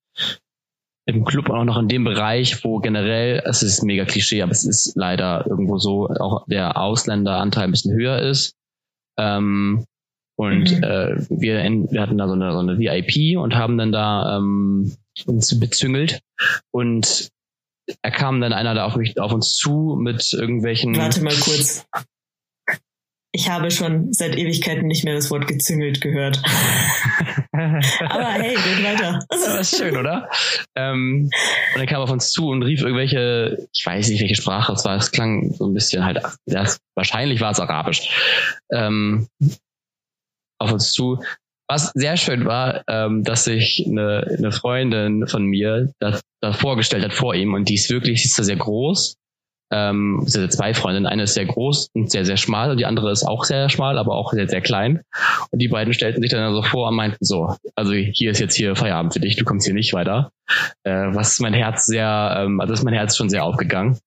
[1.09, 4.63] im Club auch noch in dem Bereich, wo generell, es ist mega Klischee, aber es
[4.63, 8.55] ist leider irgendwo so, auch der Ausländeranteil ein bisschen höher ist.
[9.17, 9.85] Ähm,
[10.35, 10.83] und mhm.
[10.83, 14.37] äh, wir, in, wir hatten da so eine, so eine VIP und haben dann da
[14.37, 16.21] ähm, uns bezüngelt.
[16.71, 17.29] Und
[18.01, 20.95] er kam dann einer da auf mich, auf uns zu mit irgendwelchen.
[20.95, 21.85] Warte mal kurz.
[23.31, 26.41] Ich habe schon seit Ewigkeiten nicht mehr das Wort gezüngelt gehört.
[27.51, 29.19] Aber hey, geht weiter.
[29.29, 30.29] Das ist schön, oder?
[30.75, 31.29] Ähm,
[31.75, 34.83] und er kam auf uns zu und rief irgendwelche, ich weiß nicht, welche Sprache es
[34.83, 34.95] war.
[34.97, 38.09] Es klang so ein bisschen halt, ja, wahrscheinlich war es Arabisch.
[38.71, 39.27] Ähm,
[40.57, 41.21] auf uns zu.
[41.69, 47.03] Was sehr schön war, ähm, dass sich eine, eine Freundin von mir da, da vorgestellt
[47.03, 49.19] hat vor ihm und die ist wirklich, sie ist da sehr groß
[49.71, 51.05] ähm, zwei Freundinnen.
[51.05, 53.97] Eine ist sehr groß und sehr, sehr schmal und die andere ist auch sehr schmal,
[53.97, 55.01] aber auch sehr, sehr klein.
[55.51, 58.55] Und die beiden stellten sich dann so vor und meinten so, also hier ist jetzt
[58.55, 60.31] hier Feierabend für dich, du kommst hier nicht weiter.
[60.83, 63.99] Äh, was mein Herz sehr, ähm, also ist mein Herz schon sehr aufgegangen.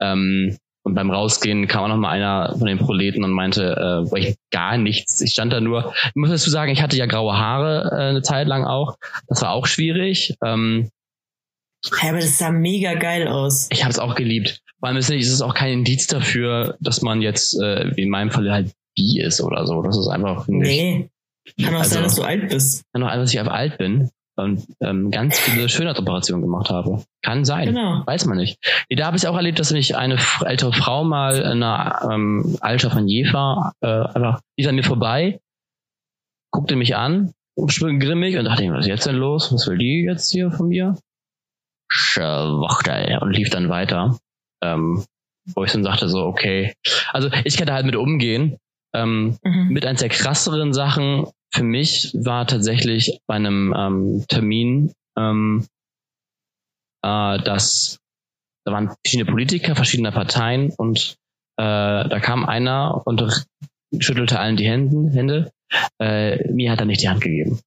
[0.00, 4.18] Ähm, und beim Rausgehen kam auch noch mal einer von den Proleten und meinte, äh,
[4.20, 5.22] ich gar nichts.
[5.22, 5.94] Ich stand da nur.
[6.08, 8.96] Ich muss dazu sagen, ich hatte ja graue Haare äh, eine Zeit lang auch.
[9.26, 10.36] Das war auch schwierig.
[10.44, 10.90] Ähm,
[12.02, 13.68] ja, aber das sah mega geil aus.
[13.70, 14.60] Ich habe es auch geliebt.
[14.78, 18.30] Vor allem ist es auch kein Indiz dafür, dass man jetzt, äh, wie in meinem
[18.30, 19.82] Fall, halt bi ist oder so.
[19.82, 21.08] Das ist einfach, nee.
[21.62, 22.84] Kann auch also, sein, dass du alt bist.
[22.92, 27.02] Kann auch sein, dass ich einfach alt bin und ähm, ganz viele Schönheitsoperationen gemacht habe.
[27.22, 27.68] Kann sein.
[27.68, 28.02] Genau.
[28.04, 28.58] Weiß man nicht.
[28.90, 32.90] Da habe ich auch erlebt, dass mich eine ältere Frau mal in einer ähm, Alter
[32.90, 35.40] von Jefa äh, einfach, die ist an mir vorbei,
[36.50, 39.52] guckte mich an, grimmig und dachte, was ist jetzt denn los?
[39.52, 40.96] Was will die jetzt hier von mir?
[41.88, 44.18] Schwachtel und lief dann weiter.
[44.62, 45.04] Ähm,
[45.54, 46.74] wo ich dann sagte so, okay.
[47.12, 48.56] Also ich kann da halt mit umgehen.
[48.94, 49.68] Ähm, mhm.
[49.70, 55.66] Mit eins der krasseren Sachen für mich war tatsächlich bei einem ähm, Termin, ähm,
[57.02, 57.98] äh, dass
[58.66, 61.16] da waren verschiedene Politiker verschiedener Parteien und
[61.56, 61.62] äh,
[62.08, 63.46] da kam einer und
[63.98, 65.12] schüttelte allen die Hände.
[65.12, 65.52] Hände.
[66.00, 67.60] Äh, mir hat er nicht die Hand gegeben.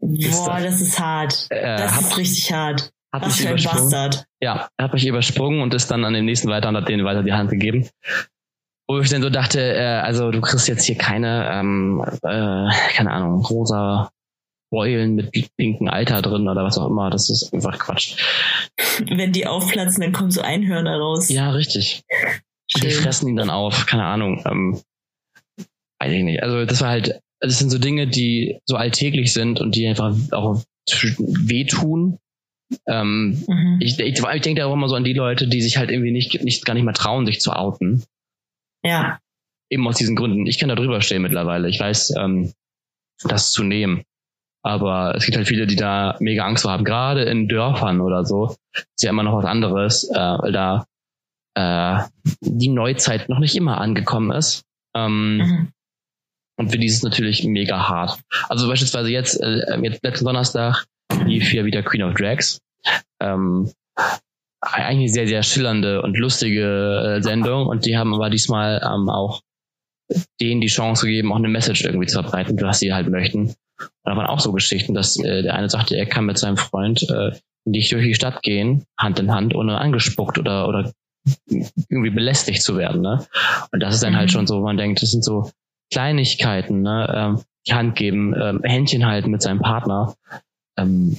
[0.00, 1.48] Boah, das ist hart.
[1.50, 2.90] Äh, das hab, ist richtig hart.
[3.12, 4.24] Hat Was mich für ein Bastard.
[4.40, 7.04] Ja, er hat mich übersprungen und ist dann an den nächsten weiter und hat denen
[7.04, 7.88] weiter die Hand gegeben
[8.90, 13.12] wo ich dann so dachte, äh, also du kriegst jetzt hier keine, ähm, äh, keine
[13.12, 14.10] Ahnung, rosa
[14.70, 17.10] Beulen mit pinken Alter drin oder was auch immer.
[17.10, 18.16] Das ist einfach Quatsch.
[19.08, 21.28] Wenn die aufplatzen, dann kommen so Einhörner raus.
[21.28, 22.02] Ja, richtig.
[22.74, 24.42] Und die fressen ihn dann auf, keine Ahnung.
[24.46, 24.80] Ähm,
[26.00, 26.42] weiß ich nicht.
[26.42, 30.14] Also das war halt, das sind so Dinge, die so alltäglich sind und die einfach
[30.32, 30.62] auch
[31.18, 32.18] wehtun.
[32.86, 33.78] Ähm, mhm.
[33.80, 36.12] Ich, ich, ich denke da auch immer so an die Leute, die sich halt irgendwie
[36.12, 38.04] nicht, nicht gar nicht mehr trauen, sich zu outen.
[38.82, 39.18] Ja.
[39.70, 40.46] Eben aus diesen Gründen.
[40.46, 41.68] Ich kann da drüber stehen mittlerweile.
[41.68, 42.52] Ich weiß, ähm,
[43.22, 44.02] das zu nehmen.
[44.62, 46.84] Aber es gibt halt viele, die da mega Angst vor haben.
[46.84, 50.86] Gerade in Dörfern oder so ist ja immer noch was anderes, äh, weil da
[51.54, 52.04] äh,
[52.40, 54.62] die Neuzeit noch nicht immer angekommen ist.
[54.94, 55.72] Ähm, mhm.
[56.56, 58.20] Und für die ist es natürlich mega hart.
[58.48, 60.84] Also beispielsweise jetzt, äh, jetzt letzten Donnerstag
[61.24, 62.60] lief ja wieder Queen of Drags.
[63.18, 63.72] Ähm,
[64.60, 69.42] eigentlich sehr, sehr schillernde und lustige äh, Sendung und die haben aber diesmal ähm, auch
[70.40, 73.54] denen die Chance gegeben, auch eine Message irgendwie zu verbreiten, was sie halt möchten.
[73.80, 76.56] Und da waren auch so Geschichten, dass äh, der eine sagte, er kann mit seinem
[76.56, 77.32] Freund äh,
[77.64, 80.92] nicht durch die Stadt gehen, Hand in Hand, ohne angespuckt oder, oder
[81.88, 83.00] irgendwie belästigt zu werden.
[83.02, 83.26] Ne?
[83.72, 84.32] Und das ist dann halt mhm.
[84.32, 85.50] schon so, man denkt, das sind so
[85.92, 87.12] Kleinigkeiten, ne?
[87.14, 90.14] ähm, die Hand geben, ähm, Händchen halten mit seinem Partner.
[90.78, 91.18] Ähm,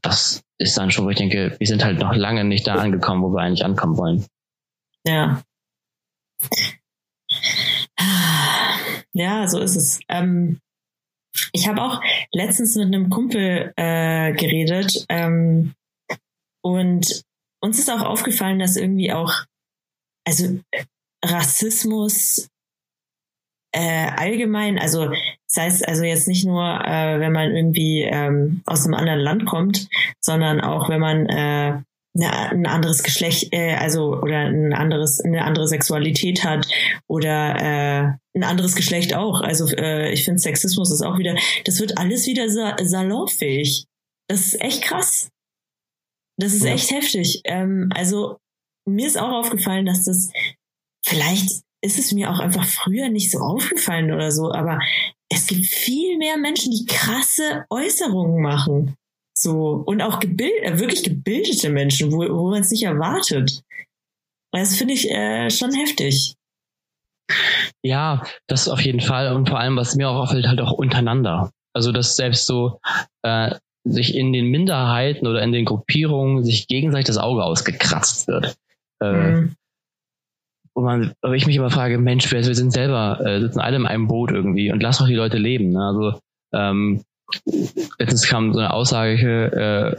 [0.00, 3.22] das ist dann schon, wo ich denke, wir sind halt noch lange nicht da angekommen,
[3.22, 4.26] wo wir eigentlich ankommen wollen.
[5.06, 5.42] Ja.
[9.14, 10.00] Ja, so ist es.
[10.08, 10.60] Ähm,
[11.52, 12.00] ich habe auch
[12.32, 15.74] letztens mit einem Kumpel äh, geredet ähm,
[16.62, 17.22] und
[17.60, 19.32] uns ist auch aufgefallen, dass irgendwie auch,
[20.26, 20.60] also
[21.24, 22.48] Rassismus
[23.72, 25.10] äh, allgemein, also
[25.52, 29.44] das heißt also jetzt nicht nur, äh, wenn man irgendwie ähm, aus einem anderen Land
[29.44, 29.88] kommt,
[30.20, 31.82] sondern auch wenn man äh,
[32.14, 36.66] eine, ein anderes Geschlecht, äh, also oder ein anderes, eine andere Sexualität hat
[37.06, 39.42] oder äh, ein anderes Geschlecht auch.
[39.42, 43.86] Also äh, ich finde Sexismus ist auch wieder, das wird alles wieder sa salonfähig.
[44.28, 45.28] Das ist echt krass.
[46.38, 46.72] Das ist ja.
[46.72, 47.42] echt heftig.
[47.44, 48.38] Ähm, also
[48.86, 50.30] mir ist auch aufgefallen, dass das
[51.04, 54.78] vielleicht ist es mir auch einfach früher nicht so aufgefallen oder so, aber
[55.32, 58.96] es gibt viel mehr Menschen, die krasse Äußerungen machen.
[59.34, 63.62] So, und auch gebild, äh, wirklich gebildete Menschen, wo, wo man es nicht erwartet.
[64.52, 66.34] Das finde ich äh, schon heftig.
[67.82, 69.34] Ja, das auf jeden Fall.
[69.34, 71.50] Und vor allem, was mir auch auffällt, halt auch untereinander.
[71.72, 72.78] Also, dass selbst so
[73.22, 78.54] äh, sich in den Minderheiten oder in den Gruppierungen sich gegenseitig das Auge ausgekratzt wird.
[79.00, 79.56] Äh, mhm
[80.74, 83.76] wo man, wo ich mich immer frage, Mensch, wir, wir sind selber, äh, sitzen alle
[83.76, 85.70] in einem Boot irgendwie und lass doch die Leute leben.
[85.70, 85.84] Ne?
[85.84, 86.20] Also
[86.52, 87.02] ähm,
[87.98, 89.96] letztens kam so eine Aussage,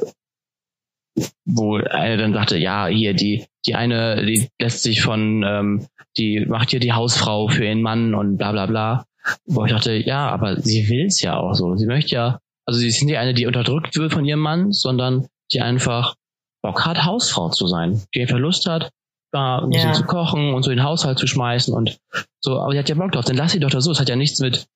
[1.16, 5.88] äh, wo einer dann sagte, ja, hier die die eine, die lässt sich von, ähm,
[6.18, 9.06] die macht hier die Hausfrau für ihren Mann und bla bla bla.
[9.46, 11.76] Wo ich dachte, ja, aber sie will's ja auch so.
[11.78, 15.28] Sie möchte ja, also sie ist nicht eine, die unterdrückt wird von ihrem Mann, sondern
[15.54, 16.16] die einfach
[16.62, 18.90] Bock hat, Hausfrau zu sein, die einfach Lust hat,
[19.34, 19.94] da ein bisschen ja.
[19.94, 22.00] zu kochen und so den Haushalt zu schmeißen und
[22.40, 23.92] so, aber sie hat ja Bock drauf, dann lass sie doch da so.
[23.92, 24.68] Es hat ja nichts mit,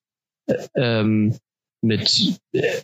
[0.47, 1.37] äh, ähm,
[1.81, 2.81] mit äh,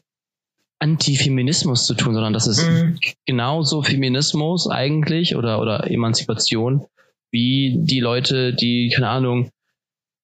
[0.80, 3.00] Antifeminismus zu tun, sondern das ist mhm.
[3.26, 6.86] genauso Feminismus eigentlich oder, oder Emanzipation
[7.32, 9.50] wie die Leute, die, keine Ahnung,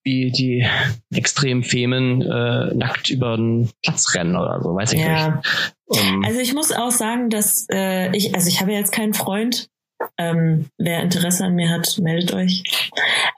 [0.03, 0.65] wie die
[1.13, 5.29] extrem Femen äh, nackt über den Platz rennen oder so, weiß ich ja.
[5.29, 5.47] nicht.
[5.87, 9.69] Um, also ich muss auch sagen, dass äh, ich, also ich habe jetzt keinen Freund,
[10.17, 12.63] ähm, wer Interesse an mir hat, meldet euch.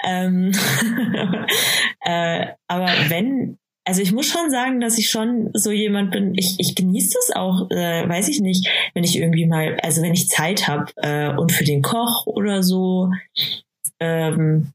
[0.04, 0.52] Ähm,
[2.02, 6.56] äh, aber wenn, also ich muss schon sagen, dass ich schon so jemand bin, ich,
[6.60, 10.30] ich genieße das auch, äh, weiß ich nicht, wenn ich irgendwie mal, also wenn ich
[10.30, 13.12] Zeit habe äh, und für den Koch oder so,
[14.00, 14.72] ähm,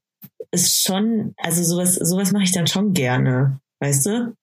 [0.50, 4.34] ist schon, also sowas, sowas mache ich dann schon gerne, weißt du?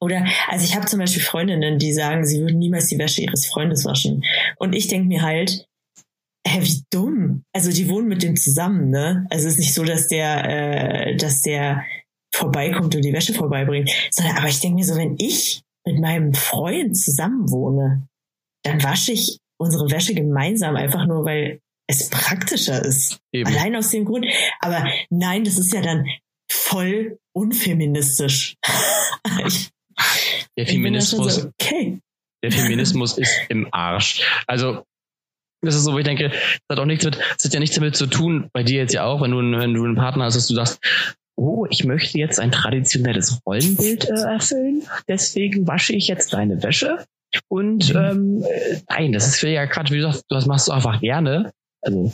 [0.00, 3.46] Oder, also ich habe zum Beispiel Freundinnen, die sagen, sie würden niemals die Wäsche ihres
[3.46, 4.24] Freundes waschen.
[4.56, 5.66] Und ich denke mir halt,
[6.46, 7.44] hä, wie dumm.
[7.52, 9.26] Also die wohnen mit dem zusammen, ne?
[9.30, 11.84] Also es ist nicht so, dass der, äh, dass der
[12.34, 13.90] vorbeikommt und die Wäsche vorbeibringt.
[14.10, 18.06] Sondern, aber ich denke mir so, wenn ich mit meinem Freund zusammen wohne,
[18.64, 23.18] dann wasche ich unsere Wäsche gemeinsam, einfach nur, weil es praktischer ist.
[23.32, 23.48] Eben.
[23.48, 24.26] Allein aus dem Grund.
[24.60, 26.06] Aber nein, das ist ja dann
[26.50, 28.56] voll unfeministisch.
[30.56, 31.98] der Feminismus, so, okay.
[32.42, 34.22] der Feminismus ist im Arsch.
[34.46, 34.84] Also
[35.64, 36.38] das ist so, wo ich denke, das
[36.70, 39.04] hat auch nichts mit, das hat ja nichts damit zu tun, bei dir jetzt ja
[39.04, 40.78] auch, wenn du, wenn du einen Partner hast, dass du sagst,
[41.36, 47.04] oh, ich möchte jetzt ein traditionelles Rollenbild äh, erfüllen, deswegen wasche ich jetzt deine Wäsche.
[47.48, 48.00] Und mhm.
[48.00, 51.50] ähm, äh, nein, das ist ja Quatsch, wie du sagst, das machst du einfach gerne.
[51.82, 52.12] Also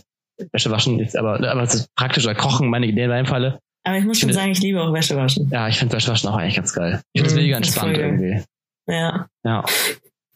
[0.52, 3.60] Wäsche waschen ist aber, aber es ist praktischer Kochen, meine Idee in meinem Falle.
[3.84, 5.48] Aber ich muss schon sagen, ich liebe auch Wäsche waschen.
[5.50, 7.02] Ja, ich finde Wäsche waschen auch eigentlich ganz geil.
[7.12, 8.42] Ich finde es mm, mega entspannt irgendwie.
[8.86, 9.26] Ja.
[9.44, 9.64] Ja.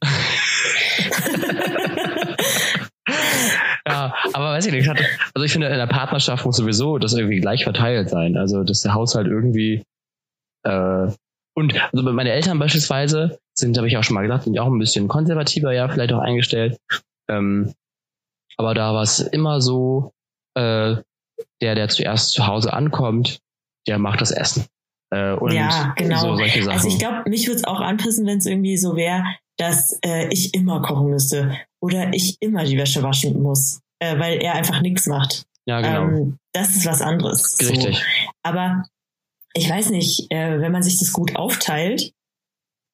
[3.87, 4.88] ja, aber weiß ich nicht.
[4.88, 8.36] Also ich finde, in der Partnerschaft muss sowieso das irgendwie gleich verteilt sein.
[8.36, 9.84] Also, dass der Haushalt irgendwie
[10.64, 11.08] äh,
[11.56, 14.72] und also meine Eltern beispielsweise sind, habe ich auch schon mal gesagt, sind ja auch
[14.72, 16.78] ein bisschen konservativer, ja, vielleicht auch eingestellt.
[17.30, 17.72] Ähm,
[18.56, 20.12] aber da war es immer so,
[20.54, 20.96] äh,
[21.60, 23.38] der, der zuerst zu Hause ankommt,
[23.86, 24.66] der macht das Essen.
[25.12, 26.36] Äh, ja, genau.
[26.36, 29.24] So also ich glaube, mich würde es auch anpassen, wenn es irgendwie so wäre,
[29.56, 34.38] dass äh, ich immer kochen müsste oder ich immer die Wäsche waschen muss, äh, weil
[34.42, 35.46] er einfach nichts macht.
[35.66, 36.02] Ja, genau.
[36.02, 37.57] Ähm, das ist was anderes.
[37.61, 37.96] Richtig.
[37.96, 38.02] So.
[38.42, 38.85] Aber
[39.54, 42.12] ich weiß nicht, äh, wenn man sich das gut aufteilt,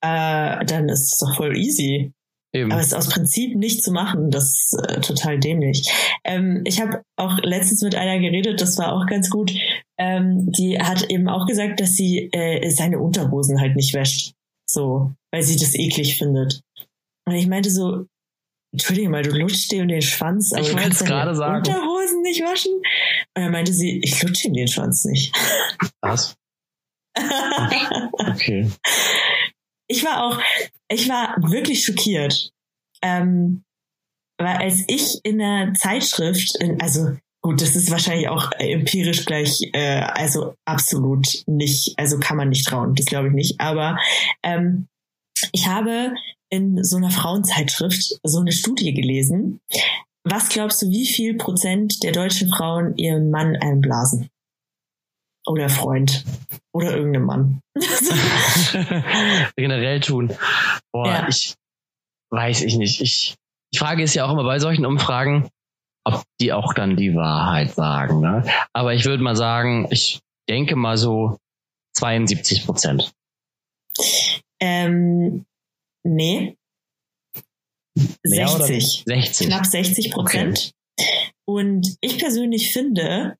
[0.02, 2.12] äh, dann ist es doch voll easy.
[2.52, 2.72] Eben.
[2.72, 5.88] Aber es ist aus Prinzip nicht zu machen, das ist äh, total dämlich.
[6.24, 9.52] Ähm, ich habe auch letztens mit einer geredet, das war auch ganz gut.
[9.98, 14.32] Ähm, die hat eben auch gesagt, dass sie äh, seine Unterhosen halt nicht wäscht.
[14.68, 16.62] So, weil sie das eklig findet.
[17.26, 18.06] Und ich meinte so,
[18.72, 21.56] Entschuldige mal, du lutschst dir in den Schwanz, aber ich du kannst deine sagen.
[21.56, 22.72] Unterhosen nicht waschen.
[22.74, 25.34] Und dann meinte sie, ich lutsche in den Schwanz nicht.
[26.00, 26.36] Was?
[27.16, 28.70] okay.
[29.88, 30.40] Ich war auch,
[30.88, 32.52] ich war wirklich schockiert.
[33.02, 33.64] Ähm,
[34.38, 39.60] weil als ich in der Zeitschrift, in, also gut, das ist wahrscheinlich auch empirisch gleich,
[39.72, 43.60] äh, also absolut nicht, also kann man nicht trauen, das glaube ich nicht.
[43.60, 43.98] Aber
[44.42, 44.88] ähm,
[45.52, 46.14] ich habe
[46.50, 49.60] in so einer Frauenzeitschrift so eine Studie gelesen.
[50.24, 54.28] Was glaubst du, wie viel Prozent der deutschen Frauen ihrem Mann einblasen?
[55.46, 56.24] Oder Freund.
[56.72, 57.60] Oder irgendeinem Mann.
[59.56, 60.36] Generell tun.
[60.92, 61.28] Boah, ja.
[61.28, 61.54] ich
[62.30, 63.00] weiß ich nicht.
[63.00, 63.36] Ich,
[63.72, 65.48] die Frage ist ja auch immer bei solchen Umfragen,
[66.04, 68.20] ob die auch dann die Wahrheit sagen.
[68.20, 68.44] Ne?
[68.72, 71.38] Aber ich würde mal sagen, ich denke mal so
[71.94, 73.12] 72 Prozent.
[74.60, 75.46] Ähm,
[76.04, 76.56] nee.
[78.24, 79.04] Mehr 60.
[79.06, 79.46] 60.
[79.46, 80.72] Knapp 60 Prozent.
[80.98, 81.08] Okay.
[81.46, 83.36] Und ich persönlich finde,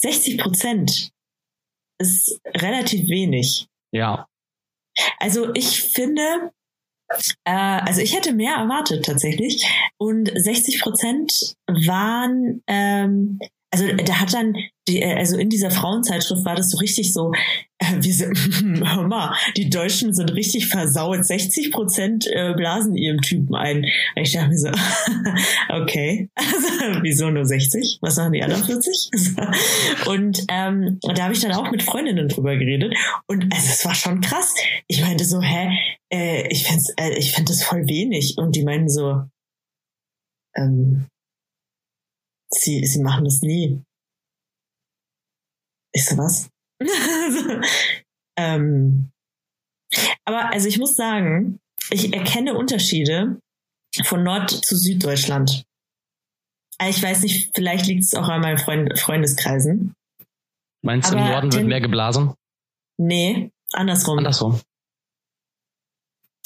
[0.00, 1.10] 60 Prozent
[2.00, 3.66] ist relativ wenig.
[3.92, 4.26] Ja.
[5.18, 6.52] Also ich finde,
[7.44, 9.66] äh, also ich hätte mehr erwartet tatsächlich.
[9.98, 13.38] Und 60 Prozent waren, ähm,
[13.70, 14.56] also da hat dann,
[14.88, 17.32] die, also in dieser Frauenzeitschrift war das so richtig so,
[17.78, 18.34] äh, wir sind,
[18.84, 21.24] hör mal, die Deutschen sind richtig versaut.
[21.24, 23.84] 60 Prozent äh, blasen ihrem Typen ein.
[24.16, 24.68] Und ich dachte mir so,
[25.68, 26.48] okay, also,
[27.02, 27.98] wieso nur 60?
[28.00, 29.10] Was machen die anderen 40?
[30.06, 32.94] und ähm, da habe ich dann auch mit Freundinnen drüber geredet.
[33.26, 34.54] Und also es war schon krass.
[34.86, 35.68] Ich meinte so, hä,
[36.10, 38.38] äh, ich finde äh, ich find das voll wenig.
[38.38, 39.24] Und die meinten so,
[40.56, 41.06] ähm,
[42.50, 43.82] sie, sie machen das nie.
[45.92, 46.50] Ich so, was?
[48.38, 49.10] ähm,
[50.24, 51.58] aber also ich muss sagen,
[51.90, 53.40] ich erkenne Unterschiede
[54.04, 55.64] von Nord- zu Süddeutschland.
[56.86, 59.94] Ich weiß nicht, vielleicht liegt es auch an meinen Freund Freundeskreisen.
[60.82, 62.34] Meinst du, im Norden wird mehr geblasen?
[62.98, 64.18] Nee, andersrum.
[64.18, 64.60] Andersrum.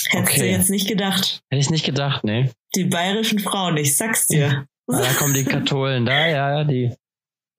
[0.08, 0.40] Hättest okay.
[0.40, 1.42] du jetzt nicht gedacht.
[1.50, 2.50] Hätte ich nicht gedacht, nee.
[2.74, 4.66] Die bayerischen Frauen, ich sag's dir.
[4.88, 6.94] Da kommen die Katholen, da, ja, die.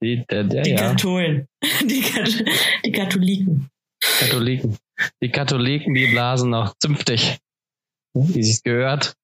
[0.02, 0.78] Die, der, der, die ja.
[0.78, 1.48] Katholen.
[1.86, 2.44] Die, Kat
[2.86, 3.70] die Katholiken.
[4.20, 4.78] Katholiken.
[5.22, 7.40] Die Katholiken, die blasen noch zünftig.
[8.14, 9.16] Wie sich's gehört.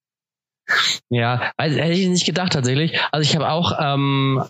[1.09, 2.97] Ja, also, hätte ich nicht gedacht tatsächlich.
[3.11, 4.41] Also ich habe auch ähm,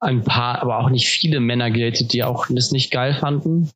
[0.00, 3.70] ein paar, aber auch nicht viele Männer gedatet, die auch das nicht geil fanden.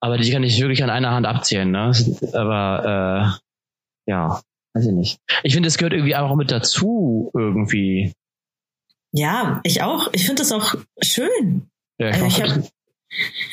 [0.00, 1.70] Aber die kann ich wirklich an einer Hand abzählen.
[1.70, 1.92] Ne?
[2.32, 3.38] Aber
[4.06, 4.40] äh, ja,
[4.74, 5.18] weiß ich nicht.
[5.42, 8.12] Ich finde, es gehört irgendwie auch mit dazu irgendwie.
[9.12, 10.10] Ja, ich auch.
[10.12, 11.68] Ich finde das auch schön.
[11.98, 12.64] Ja, ich, also ich, hab,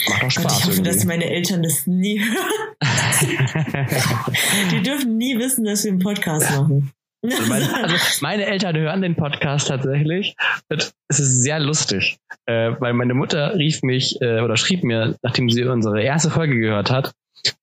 [0.10, 0.46] Macht doch Spaß.
[0.46, 0.92] Und ich hoffe, irgendwie.
[0.92, 2.76] dass meine Eltern das nie hören.
[4.72, 6.92] Die dürfen nie wissen, dass wir einen Podcast machen.
[7.24, 10.36] Also meine, also meine Eltern hören den Podcast tatsächlich.
[10.70, 12.18] Es ist sehr lustig,
[12.48, 16.60] äh, weil meine Mutter rief mich äh, oder schrieb mir, nachdem sie unsere erste Folge
[16.60, 17.12] gehört hat,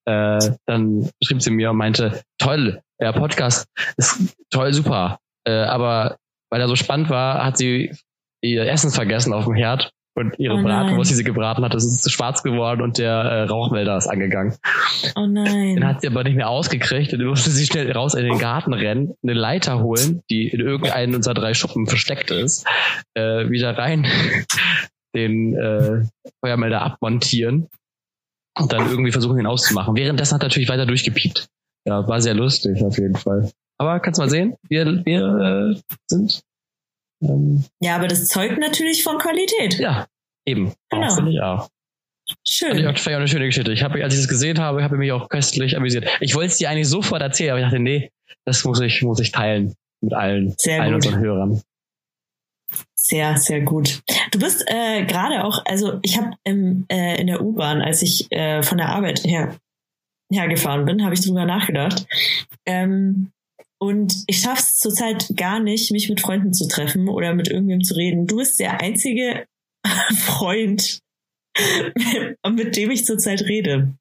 [0.05, 5.19] äh, dann schrieb sie mir und meinte, toll, der Podcast ist toll, super.
[5.47, 6.17] Äh, aber
[6.51, 7.93] weil er so spannend war, hat sie
[8.43, 10.63] ihr Essen vergessen auf dem Herd und ihre Oh.
[10.63, 14.57] Bratwurst, die sie gebraten hat, das ist schwarz geworden und der äh, Rauchmelder ist angegangen.
[15.15, 15.87] Oh Den nein.
[15.87, 19.15] hat sie aber nicht mehr ausgekriegt und musste sie schnell raus in den Garten rennen,
[19.23, 22.67] eine Leiter holen, die in irgendeinen unserer drei Schuppen versteckt ist,
[23.15, 24.07] äh, wieder rein,
[25.15, 26.05] den äh,
[26.45, 27.69] Feuermelder abmontieren
[28.59, 29.95] und dann irgendwie versuchen, ihn auszumachen.
[29.97, 31.49] Währenddessen hat er natürlich weiter durchgepiept.
[31.89, 33.51] Ja, war sehr lustig auf jeden Fall.
[33.79, 36.43] Aber kannst mal sehen, wir, wir äh, sind
[37.23, 39.79] ähm, Ja, aber das zeugt natürlich von Qualität.
[39.79, 40.07] ja
[40.49, 40.73] eben.
[40.91, 41.15] Genau.
[41.15, 41.69] Finde ich auch.
[42.45, 42.73] Schön.
[42.87, 43.73] auch, fand ich auch eine schöne Geschichte.
[43.73, 46.07] Ich habe, als ich es gesehen habe, habe ich mich auch köstlich amüsiert.
[46.21, 48.11] Ich wollte es dir eigentlich sofort erzählen, aber ich dachte, nee,
[48.45, 51.07] das muss ich, muss ich teilen mit allen, Sehr allen gut.
[51.07, 51.63] unseren Hörern.
[52.95, 54.03] Sehr, sehr gut.
[54.31, 58.63] Du bist äh, gerade auch, also ich habe äh, in der U-Bahn, als ich äh,
[58.63, 59.57] von der Arbeit her
[60.33, 62.07] hergefahren bin, habe ich drüber nachgedacht.
[62.67, 63.33] Ähm,
[63.81, 67.83] und ich schaffe es zurzeit gar nicht, mich mit Freunden zu treffen oder mit irgendwem
[67.83, 68.27] zu reden.
[68.27, 69.47] Du bist der einzige
[70.17, 71.01] Freund,
[72.49, 73.95] mit dem ich zurzeit rede.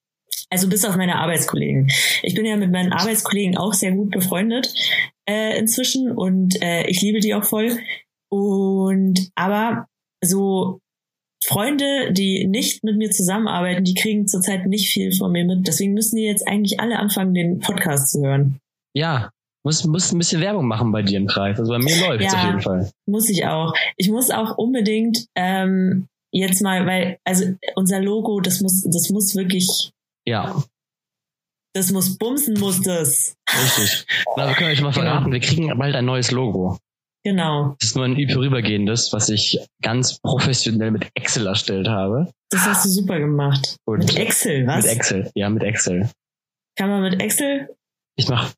[0.49, 1.91] Also bis auf meine Arbeitskollegen.
[2.23, 4.73] Ich bin ja mit meinen Arbeitskollegen auch sehr gut befreundet
[5.29, 7.77] äh, inzwischen und äh, ich liebe die auch voll.
[8.29, 9.87] Und aber
[10.23, 10.79] so
[11.47, 15.67] Freunde, die nicht mit mir zusammenarbeiten, die kriegen zurzeit nicht viel von mir mit.
[15.67, 18.59] Deswegen müssen die jetzt eigentlich alle anfangen, den Podcast zu hören.
[18.93, 19.31] Ja,
[19.63, 21.59] muss, muss ein bisschen Werbung machen bei dir im Kreis.
[21.59, 22.39] Also bei mir läuft es Ja.
[22.39, 22.91] auf jeden Fall.
[23.05, 23.73] Muss ich auch.
[23.95, 27.45] Ich muss auch unbedingt ähm, jetzt mal, weil also
[27.75, 29.91] unser Logo, das muss, das muss wirklich,
[30.25, 30.61] Ja,
[31.73, 33.35] das muss bumsen, muss das.
[33.53, 34.05] richtig.
[34.35, 35.01] Na, wir können euch mal Genau.
[35.05, 36.77] verraten, wir kriegen bald ein neues Logo.
[37.27, 37.75] Genau.
[37.81, 42.31] Das ist nur ein vorübergehendes, was ich ganz professionell mit Excel erstellt habe.
[42.49, 43.75] Das hast du super gemacht.
[43.85, 44.85] Und mit Excel, was?
[44.85, 46.09] Mit Excel, ja, mit Excel.
[46.77, 47.75] Kann man mit Excel?
[48.15, 48.53] Ich mach,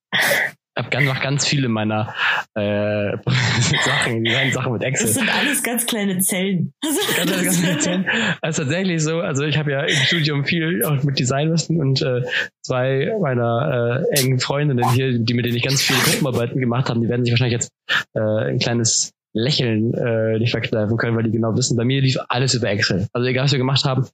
[0.79, 2.13] hab ganz, mach ganz viele meiner
[2.55, 3.17] äh,
[3.85, 5.07] Sachen, Design-Sachen mit Excel.
[5.07, 6.73] Das sind alles ganz kleine Zellen.
[6.89, 8.05] Also, Ganz, ganz, ganz erzählen.
[8.41, 12.21] Also tatsächlich so, also ich habe ja im Studium viel auch mit Design und äh,
[12.61, 17.01] zwei meiner äh, engen Freundinnen hier, die mit denen ich ganz viele Gruppenarbeiten gemacht haben,
[17.01, 17.71] die werden sich wahrscheinlich jetzt
[18.13, 22.17] äh, ein kleines Lächeln äh, nicht verkneifen können, weil die genau wissen, bei mir lief
[22.29, 23.07] alles über Excel.
[23.13, 24.07] Also egal was wir gemacht haben,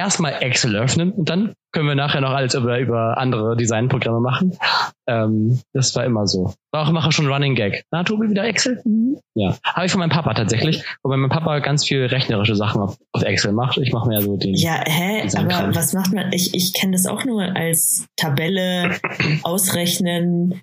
[0.00, 4.58] erstmal Excel öffnen und dann können wir nachher noch alles über, über andere Designprogramme machen.
[5.06, 6.54] Ähm, das war immer so.
[6.72, 7.84] War auch immer schon Running Gag.
[7.92, 8.80] Na, Tobi, wieder Excel?
[8.84, 9.18] Mhm.
[9.34, 9.56] Ja.
[9.64, 13.22] Habe ich von meinem Papa tatsächlich, wobei mein Papa ganz viel rechnerische Sachen auf, auf
[13.22, 13.78] Excel macht.
[13.78, 14.54] Ich mache mehr so den.
[14.54, 15.22] Ja, hä?
[15.36, 16.32] Aber was macht man?
[16.32, 18.98] Ich, ich kenne das auch nur als Tabelle,
[19.42, 20.60] ausrechnen.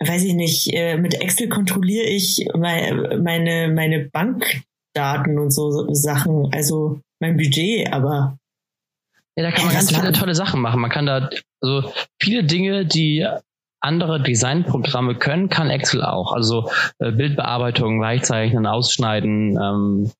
[0.00, 6.50] Weiß ich nicht, äh, mit Excel kontrolliere ich mei- meine, meine Bankdaten und so Sachen,
[6.52, 8.38] also mein Budget, aber
[9.36, 10.80] Ja, da kann man ganz viele tolle Sachen machen.
[10.80, 13.26] Man kann da, also viele Dinge, die
[13.80, 16.32] andere Designprogramme können, kann Excel auch.
[16.32, 20.10] Also äh, Bildbearbeitung, Weichzeichnen, Ausschneiden, ähm,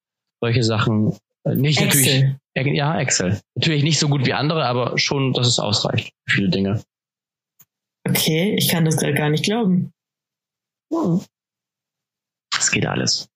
[0.40, 1.16] solche Sachen.
[1.44, 2.38] Äh, Nicht natürlich, Excel.
[2.54, 3.40] äh, ja, Excel.
[3.56, 6.12] Natürlich nicht so gut wie andere, aber schon, dass es ausreicht.
[6.26, 6.82] für Viele Dinge.
[8.08, 9.92] Okay, ich kann das gar nicht glauben.
[12.56, 13.28] Es geht alles.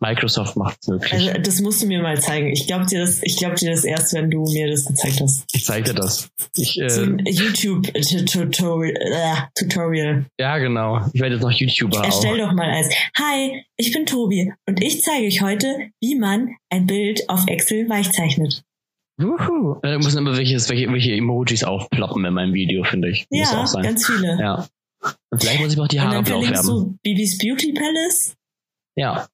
[0.00, 1.12] Microsoft macht es möglich.
[1.12, 2.48] Also das musst du mir mal zeigen.
[2.48, 5.44] Ich glaube dir das, ich glaube dir das erst, wenn du mir das gezeigt hast.
[5.52, 6.28] ich zeige dir das.
[6.56, 8.94] Ich, So äh, ein YouTube-Tutorial.
[8.96, 10.26] Äh, Tutorial.
[10.38, 11.04] ja, genau.
[11.12, 12.48] Ich werde jetzt noch YouTuber Erstell auch.
[12.48, 12.88] doch mal eins.
[13.18, 17.88] Hi, ich bin Tobi und ich zeige euch heute, wie man ein Bild auf Excel
[17.88, 18.62] weichzeichnet.
[19.18, 19.78] Wuhu.
[19.82, 23.26] Da müssen immer welche, welche, welche Emojis aufploppen in meinem Video, finde ich.
[23.30, 23.82] Muss Ja, auch sein.
[23.82, 24.38] ganz viele.
[24.40, 24.66] Ja.
[25.30, 26.98] Und vielleicht muss ich auch die Haare blau färben.
[27.02, 28.34] Bibis Beauty Palace.
[28.96, 29.28] Ja.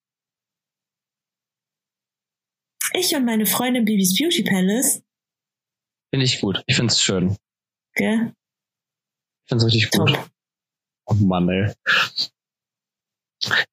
[2.99, 5.03] Ich und meine Freundin Bibis Beauty Palace.
[6.13, 6.63] Finde ich gut.
[6.67, 7.37] Ich finde es schön.
[7.95, 8.33] Gell?
[9.45, 10.09] Ich finde es richtig gut.
[10.15, 10.31] Top.
[11.07, 11.73] Oh Mann, ey.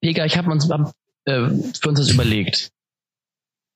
[0.01, 0.75] Pega, ich habe uns äh,
[1.25, 2.71] für uns das überlegt.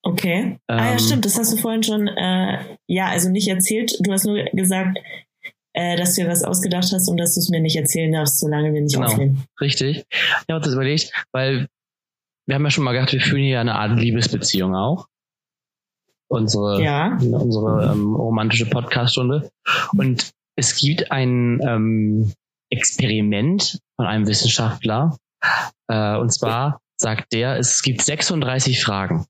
[0.03, 0.59] Okay.
[0.67, 3.97] ah ja, Ähm, stimmt, das hast du vorhin schon, äh, ja, also nicht erzählt.
[4.01, 4.97] Du hast nur gesagt,
[5.73, 8.39] äh, dass du dir was ausgedacht hast und dass du es mir nicht erzählen darfst,
[8.39, 9.07] solange wir nicht Genau.
[9.07, 9.45] aufnehmen.
[9.59, 10.05] Richtig.
[10.11, 10.17] Ich
[10.49, 11.67] habe uns das überlegt, weil
[12.45, 15.07] wir haben ja schon mal gedacht, wir führen hier eine Art Liebesbeziehung auch.
[16.30, 17.17] Unsere, Ja.
[17.21, 19.49] unsere ähm, romantische Podcast-Stunde.
[19.95, 22.34] Und es gibt ein ähm,
[22.69, 25.17] Experiment von einem Wissenschaftler.
[25.88, 29.25] Äh, und zwar sagt der, es gibt 36 Fragen.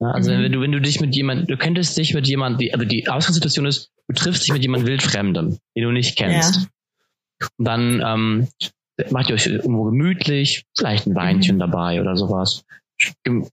[0.00, 0.42] Ja, also mhm.
[0.44, 3.66] wenn du, wenn du dich mit jemand, du könntest dich mit jemand, also die Ausgangssituation
[3.66, 6.56] ist, du triffst dich mit jemand Wildfremdem, den du nicht kennst.
[6.56, 7.48] Ja.
[7.58, 8.48] Und dann ähm,
[9.10, 11.60] macht ihr euch irgendwo gemütlich, vielleicht ein Weinchen mhm.
[11.60, 12.64] dabei oder sowas.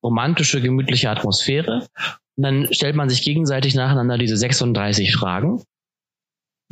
[0.03, 1.88] Romantische, gemütliche Atmosphäre.
[2.38, 5.64] Und dann stellt man sich gegenseitig nacheinander diese 36 Fragen.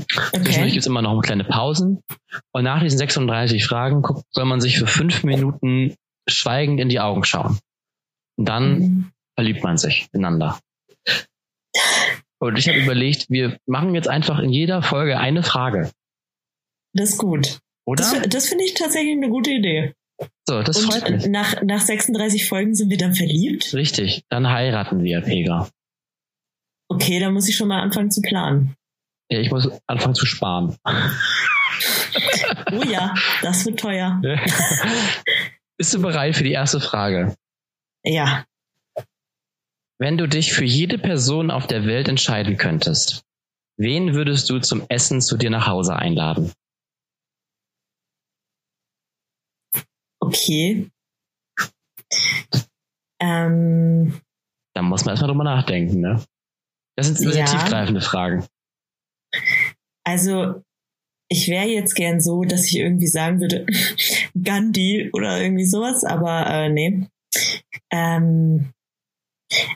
[0.02, 0.44] Okay.
[0.44, 2.02] Zwischendurch gibt es immer noch kleine Pausen.
[2.52, 5.96] Und nach diesen 36 Fragen guckt, soll man sich für fünf Minuten
[6.28, 7.60] schweigend in die Augen schauen.
[8.38, 9.12] Und dann mhm.
[9.36, 10.60] verliebt man sich ineinander.
[12.40, 15.92] Und ich habe überlegt, wir machen jetzt einfach in jeder Folge eine Frage.
[16.94, 17.60] Das ist gut.
[17.86, 18.04] Oder?
[18.04, 19.94] Das, das finde ich tatsächlich eine gute Idee.
[20.48, 21.28] So, das Und freut mich.
[21.28, 23.74] Nach, nach 36 Folgen sind wir dann verliebt?
[23.74, 25.70] Richtig, dann heiraten wir, Pega.
[26.90, 28.76] Okay, dann muss ich schon mal anfangen zu planen.
[29.30, 30.76] Ja, ich muss anfangen zu sparen.
[32.72, 34.22] oh ja, das wird teuer.
[35.78, 37.36] Bist du bereit für die erste Frage?
[38.04, 38.46] Ja.
[39.98, 43.24] Wenn du dich für jede Person auf der Welt entscheiden könntest,
[43.78, 46.52] wen würdest du zum Essen zu dir nach Hause einladen?
[50.34, 50.90] Okay.
[53.22, 54.20] Ähm,
[54.74, 56.24] da muss man erstmal drüber nachdenken, ne?
[56.98, 57.46] Das sind sehr ja.
[57.46, 58.46] tiefgreifende Fragen.
[60.04, 60.64] Also,
[61.30, 63.66] ich wäre jetzt gern so, dass ich irgendwie sagen würde,
[64.44, 67.08] Gandhi oder irgendwie sowas, aber äh, nee.
[67.92, 68.74] Ähm,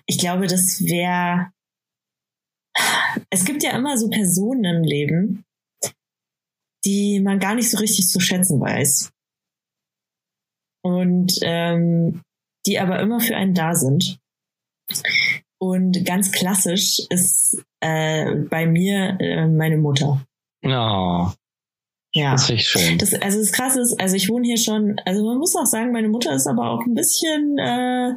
[0.08, 1.52] ich glaube, das wäre.
[3.30, 5.46] Es gibt ja immer so Personen im Leben,
[6.86, 9.12] die man gar nicht so richtig zu schätzen weiß
[10.88, 12.22] und ähm,
[12.66, 14.20] die aber immer für einen da sind.
[15.60, 20.24] Und ganz klassisch ist äh, bei mir äh, meine Mutter.
[20.64, 21.28] Oh.
[22.14, 22.32] Ja.
[22.32, 22.98] Das ist echt schön.
[22.98, 25.92] Das, also das Krasse ist, also ich wohne hier schon, also man muss auch sagen,
[25.92, 28.16] meine Mutter ist aber auch ein bisschen, äh,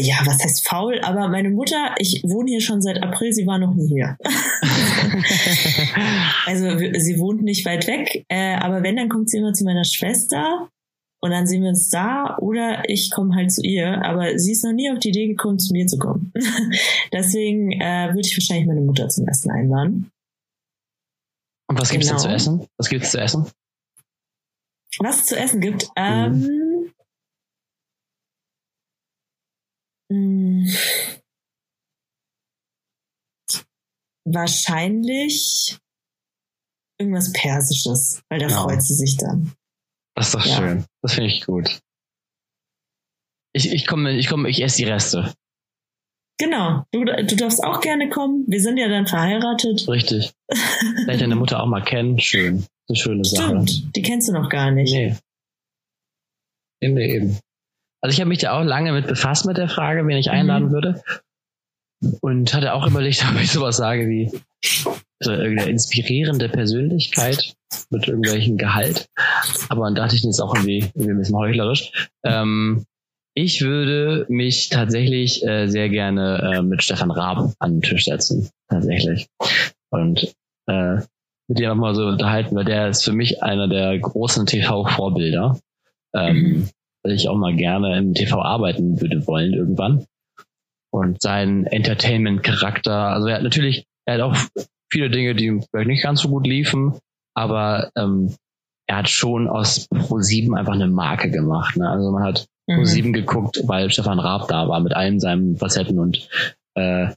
[0.00, 3.58] ja, was heißt faul, aber meine Mutter, ich wohne hier schon seit April, sie war
[3.58, 4.16] noch nie hier.
[6.46, 9.84] also sie wohnt nicht weit weg, äh, aber wenn, dann kommt sie immer zu meiner
[9.84, 10.68] Schwester
[11.22, 14.02] und dann sehen wir uns da oder ich komme halt zu ihr.
[14.04, 16.32] Aber sie ist noch nie auf die Idee gekommen, zu mir zu kommen.
[17.12, 20.10] Deswegen äh, würde ich wahrscheinlich meine Mutter zum Essen einladen.
[21.68, 22.20] Und was gibt's genau.
[22.20, 22.66] denn zu essen?
[22.78, 23.46] Was gibt's zu essen?
[24.98, 25.88] Was es zu essen gibt?
[25.96, 26.92] Mhm.
[30.10, 30.72] Ähm, mh,
[34.24, 35.78] wahrscheinlich
[36.98, 38.62] irgendwas Persisches, weil da ja.
[38.62, 39.52] freut sie sich dann.
[40.20, 40.56] Das ist doch ja.
[40.56, 40.84] schön.
[41.00, 41.80] Das finde ich gut.
[43.54, 45.32] Ich, ich komme, ich komme, ich esse die Reste.
[46.38, 46.84] Genau.
[46.92, 48.44] Du, du darfst auch gerne kommen.
[48.46, 49.88] Wir sind ja dann verheiratet.
[49.88, 50.34] Richtig.
[51.04, 52.18] Vielleicht deine Mutter auch mal kennen.
[52.18, 52.66] Schön.
[52.86, 53.46] Eine schöne Sache.
[53.46, 53.96] Stimmt.
[53.96, 54.92] Die kennst du noch gar nicht.
[54.92, 55.16] Nee.
[56.82, 57.38] Nee, eben.
[58.02, 60.32] Also ich habe mich ja auch lange mit befasst mit der Frage, wen ich mhm.
[60.32, 60.72] einladen mhm.
[60.72, 61.02] würde.
[62.20, 64.30] Und hatte auch überlegt, ob ich sowas sage wie
[65.22, 67.54] so irgendeine inspirierende Persönlichkeit
[67.90, 69.08] mit irgendwelchen Gehalt.
[69.68, 72.10] Aber dann dachte ich, das ist auch irgendwie, irgendwie ein bisschen heuchlerisch.
[72.24, 72.86] Ähm,
[73.34, 78.50] ich würde mich tatsächlich äh, sehr gerne äh, mit Stefan Raab an den Tisch setzen.
[78.68, 79.28] Tatsächlich.
[79.90, 80.32] Und
[80.66, 80.96] äh,
[81.48, 85.58] mit dem nochmal so unterhalten, weil der ist für mich einer der großen TV-Vorbilder.
[86.14, 86.68] Ähm, mhm.
[87.02, 90.06] Weil ich auch mal gerne im TV arbeiten würde wollen irgendwann.
[90.92, 94.36] Und sein Entertainment-Charakter, also er hat natürlich, er hat auch
[94.90, 96.98] viele Dinge, die vielleicht nicht ganz so gut liefen,
[97.34, 98.34] aber ähm,
[98.88, 101.76] er hat schon aus Pro7 einfach eine Marke gemacht.
[101.76, 101.88] Ne?
[101.88, 102.80] Also man hat mhm.
[102.80, 106.28] Pro7 geguckt, weil Stefan Raab da war mit allen seinen Facetten und
[106.74, 107.08] äh,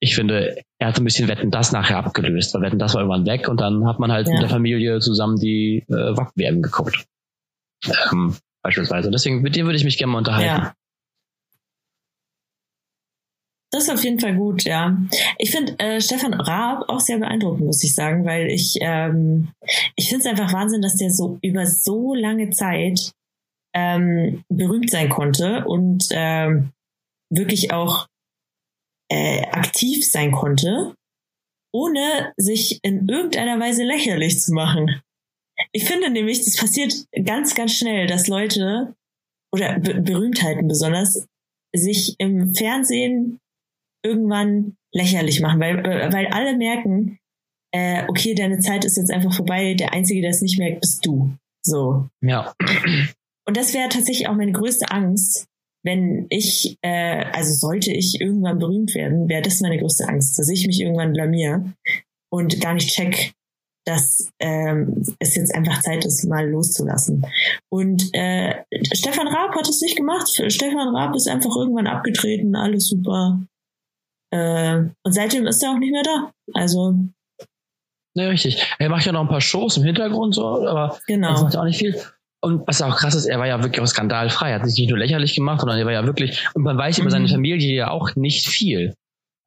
[0.00, 3.02] ich finde, er hat so ein bisschen Wetten das nachher abgelöst, weil Wetten das war
[3.02, 4.32] irgendwann weg und dann hat man halt ja.
[4.32, 7.04] mit der Familie zusammen die äh, WAC-WM geguckt.
[8.12, 9.10] Ähm, beispielsweise.
[9.10, 10.62] Deswegen mit dem würde ich mich gerne mal unterhalten.
[10.62, 10.74] Ja.
[13.70, 14.96] Das ist auf jeden Fall gut, ja.
[15.36, 19.48] Ich finde äh, Stefan Raab auch sehr beeindruckend, muss ich sagen, weil ich, ähm,
[19.94, 23.12] ich finde es einfach Wahnsinn, dass der so über so lange Zeit
[23.74, 26.72] ähm, berühmt sein konnte und ähm,
[27.30, 28.06] wirklich auch
[29.10, 30.94] äh, aktiv sein konnte,
[31.74, 35.00] ohne sich in irgendeiner Weise lächerlich zu machen.
[35.72, 36.94] Ich finde nämlich, das passiert
[37.24, 38.94] ganz, ganz schnell, dass Leute
[39.52, 41.26] oder Be Berühmtheiten besonders
[41.74, 43.38] sich im Fernsehen
[44.02, 47.18] irgendwann lächerlich machen, weil, äh, weil alle merken,
[47.72, 51.04] äh, okay, deine Zeit ist jetzt einfach vorbei, der Einzige, der es nicht merkt, bist
[51.04, 51.32] du.
[51.62, 52.08] So.
[52.22, 52.54] Ja.
[53.46, 55.46] Und das wäre tatsächlich auch meine größte Angst,
[55.84, 60.48] wenn ich, äh, also sollte ich irgendwann berühmt werden, wäre das meine größte Angst, dass
[60.48, 61.72] ich mich irgendwann blamier
[62.30, 63.32] und gar nicht check,
[63.86, 67.24] dass ähm, es jetzt einfach Zeit ist, mal loszulassen.
[67.70, 68.56] Und äh,
[68.92, 70.28] Stefan Raab hat es nicht gemacht.
[70.28, 73.40] Stefan Raab ist einfach irgendwann abgetreten, alles super.
[74.30, 76.32] Äh, und seitdem ist er auch nicht mehr da.
[76.54, 76.94] Also.
[78.14, 78.62] Ne, richtig.
[78.78, 81.34] Er macht ja noch ein paar Shows im Hintergrund, so, aber genau.
[81.34, 82.00] er macht auch nicht viel.
[82.40, 84.50] Und was auch krass ist, er war ja wirklich auch skandalfrei.
[84.50, 86.98] Er hat sich nicht nur lächerlich gemacht, sondern er war ja wirklich, und man weiß
[86.98, 87.02] mhm.
[87.02, 88.94] über seine Familie ja auch nicht viel.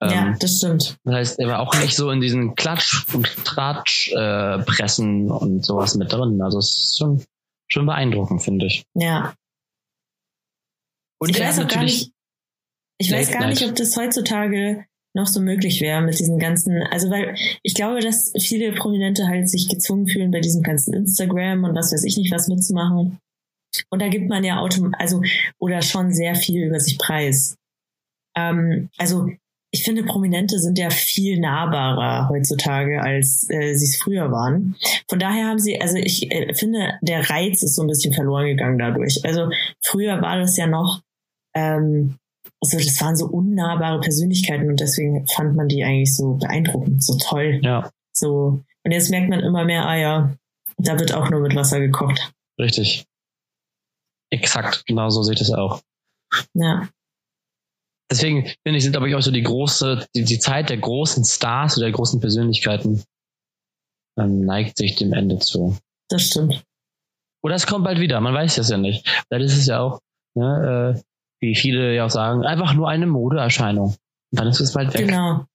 [0.01, 0.97] Ja, ähm, das stimmt.
[1.03, 5.95] Das heißt, er war auch nicht so in diesen Klatsch- und Tratsch-Pressen äh, und sowas
[5.95, 6.41] mit drin.
[6.41, 7.23] Also es ist schon,
[7.67, 8.83] schon beeindruckend, finde ich.
[8.95, 9.35] Ja.
[11.19, 12.11] Und ich weiß auch gar nicht,
[13.01, 17.09] ich weiß gar nicht, ob das heutzutage noch so möglich wäre mit diesen ganzen, also
[17.09, 21.75] weil ich glaube, dass viele Prominente halt sich gezwungen fühlen, bei diesem ganzen Instagram und
[21.75, 23.17] was weiß ich nicht was mitzumachen.
[23.89, 25.21] Und da gibt man ja automatisch, also,
[25.59, 27.55] oder schon sehr viel über sich preis.
[28.37, 29.29] Ähm, also
[29.73, 34.75] ich finde, Prominente sind ja viel nahbarer heutzutage, als äh, sie es früher waren.
[35.09, 38.45] Von daher haben sie, also ich äh, finde, der Reiz ist so ein bisschen verloren
[38.45, 39.21] gegangen dadurch.
[39.23, 39.49] Also
[39.81, 41.01] früher war das ja noch,
[41.55, 42.17] ähm,
[42.61, 47.17] also das waren so unnahbare Persönlichkeiten und deswegen fand man die eigentlich so beeindruckend, so
[47.17, 47.59] toll.
[47.63, 47.89] Ja.
[48.13, 48.63] So.
[48.83, 50.35] Und jetzt merkt man immer mehr, ah ja,
[50.77, 52.31] da wird auch nur mit Wasser gekocht.
[52.59, 53.05] Richtig.
[54.29, 55.81] Exakt, genau so sieht es auch.
[56.53, 56.87] Ja
[58.11, 61.77] deswegen finde ich, sind ich auch so die große, die, die Zeit der großen Stars
[61.77, 63.03] oder der großen Persönlichkeiten
[64.19, 65.77] ähm, neigt sich dem Ende zu.
[66.09, 66.63] Das stimmt.
[67.43, 69.07] Oder es kommt bald wieder, man weiß das ja nicht.
[69.27, 69.99] Vielleicht ist es ja auch,
[70.35, 71.01] ne, äh,
[71.41, 73.95] wie viele ja auch sagen, einfach nur eine Modeerscheinung.
[74.31, 75.07] Und dann ist es bald weg.
[75.07, 75.45] Genau.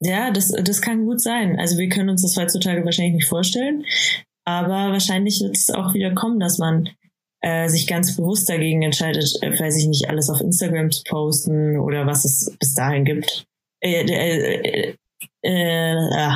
[0.00, 1.58] Ja, das, das kann gut sein.
[1.58, 3.84] Also wir können uns das heutzutage wahrscheinlich nicht vorstellen,
[4.44, 6.88] aber wahrscheinlich wird es auch wieder kommen, dass man
[7.40, 11.78] äh, sich ganz bewusst dagegen entscheidet, äh, weiß ich nicht, alles auf Instagram zu posten
[11.78, 13.44] oder was es bis dahin gibt.
[13.80, 14.94] Äh, äh,
[15.42, 16.30] äh, äh,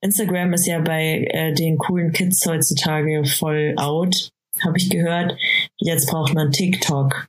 [0.00, 4.30] Instagram ist ja bei äh, den coolen Kids heutzutage voll out,
[4.64, 5.36] habe ich gehört.
[5.80, 7.28] Jetzt braucht man TikTok.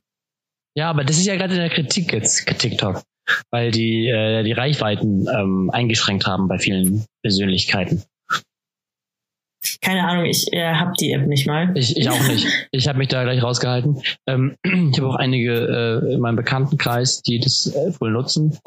[0.76, 3.02] Ja, aber das ist ja gerade in der Kritik jetzt, TikTok,
[3.50, 8.04] weil die äh, die Reichweiten ähm, eingeschränkt haben bei vielen Persönlichkeiten.
[9.82, 11.76] Keine Ahnung, ich äh, habe die App nicht mal.
[11.76, 12.46] Ich, ich auch nicht.
[12.72, 14.02] Ich habe mich da gleich rausgehalten.
[14.26, 18.58] Ähm, ich habe auch einige äh, in meinem Bekanntenkreis, die das äh, wohl nutzen.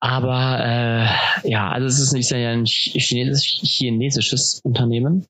[0.00, 5.26] Aber äh, ja, also es ist, ist ja ein chinesisch, chinesisches Unternehmen.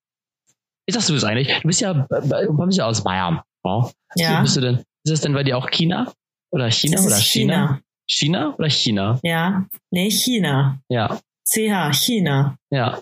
[0.90, 1.56] Wie sagst du das eigentlich?
[1.60, 3.42] Du bist ja, äh, du kommst ja aus Bayern.
[3.62, 3.88] Oh.
[4.16, 4.38] Ja.
[4.38, 4.78] Wie bist du denn?
[5.04, 6.12] Ist das denn bei dir auch China?
[6.50, 7.54] Oder China das oder China?
[7.54, 7.80] China?
[8.08, 9.20] China oder China?
[9.22, 9.66] Ja.
[9.92, 10.80] Nee, China.
[10.88, 11.20] Ja.
[11.44, 12.58] CH, China.
[12.72, 13.00] Ja.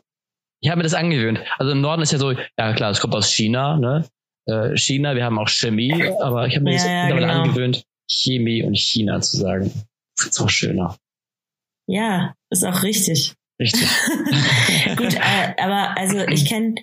[0.60, 1.40] Ich habe mir das angewöhnt.
[1.56, 4.04] Also im Norden ist ja so, ja klar, es kommt aus China, ne?
[4.44, 7.40] Äh, China, wir haben auch Chemie, aber ich habe mir ja, das ja, genau.
[7.40, 9.72] angewöhnt, Chemie und China zu sagen.
[10.14, 10.94] So schöner.
[11.86, 13.34] Ja, ist auch richtig.
[13.58, 13.88] Richtig.
[14.96, 16.74] Gut, äh, aber also ich kenne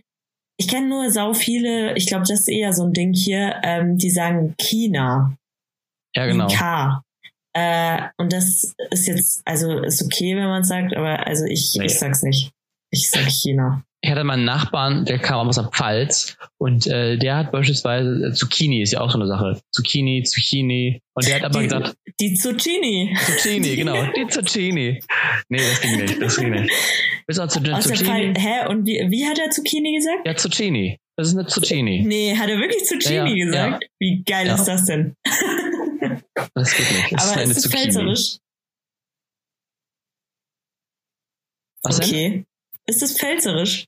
[0.58, 3.98] ich kenne nur sau viele, ich glaube, das ist eher so ein Ding hier, ähm,
[3.98, 5.36] die sagen China.
[6.16, 6.48] Ja, genau.
[6.48, 7.02] K.
[7.54, 11.76] Äh, und das ist jetzt, also ist okay, wenn man es sagt, aber also ich,
[11.78, 11.86] nee.
[11.86, 12.52] ich sag's nicht.
[12.92, 13.84] Ich sag China.
[14.02, 18.28] Ich hatte mal einen Nachbarn, der kam aus der Pfalz und äh, der hat beispielsweise
[18.28, 19.60] äh, Zucchini ist ja auch so eine Sache.
[19.72, 21.02] Zucchini, Zucchini.
[21.14, 21.96] Und der hat aber die, gesagt.
[22.20, 23.18] Die Zucchini.
[23.26, 24.06] Zucchini, genau.
[24.16, 25.02] Die Zucchini.
[25.50, 26.22] Nee, das ging nicht.
[26.22, 26.72] Das ging nicht.
[27.28, 28.34] Bis auch zu den Zucchini.
[28.38, 28.68] Hä?
[28.68, 30.26] Und wie, wie hat er Zucchini gesagt?
[30.26, 31.00] Ja, Zucchini.
[31.18, 32.04] Das ist eine Zucchini.
[32.06, 33.84] Nee, hat er wirklich Zucchini ja, ja, gesagt?
[33.84, 33.90] Ja.
[34.00, 35.16] Wie geil ist das denn?
[36.54, 37.14] das geht nicht.
[37.14, 38.38] Das aber ist, ist es pfälzerisch?
[41.84, 42.30] Was okay.
[42.30, 42.46] Denn?
[42.88, 43.86] Ist das pfälzerisch?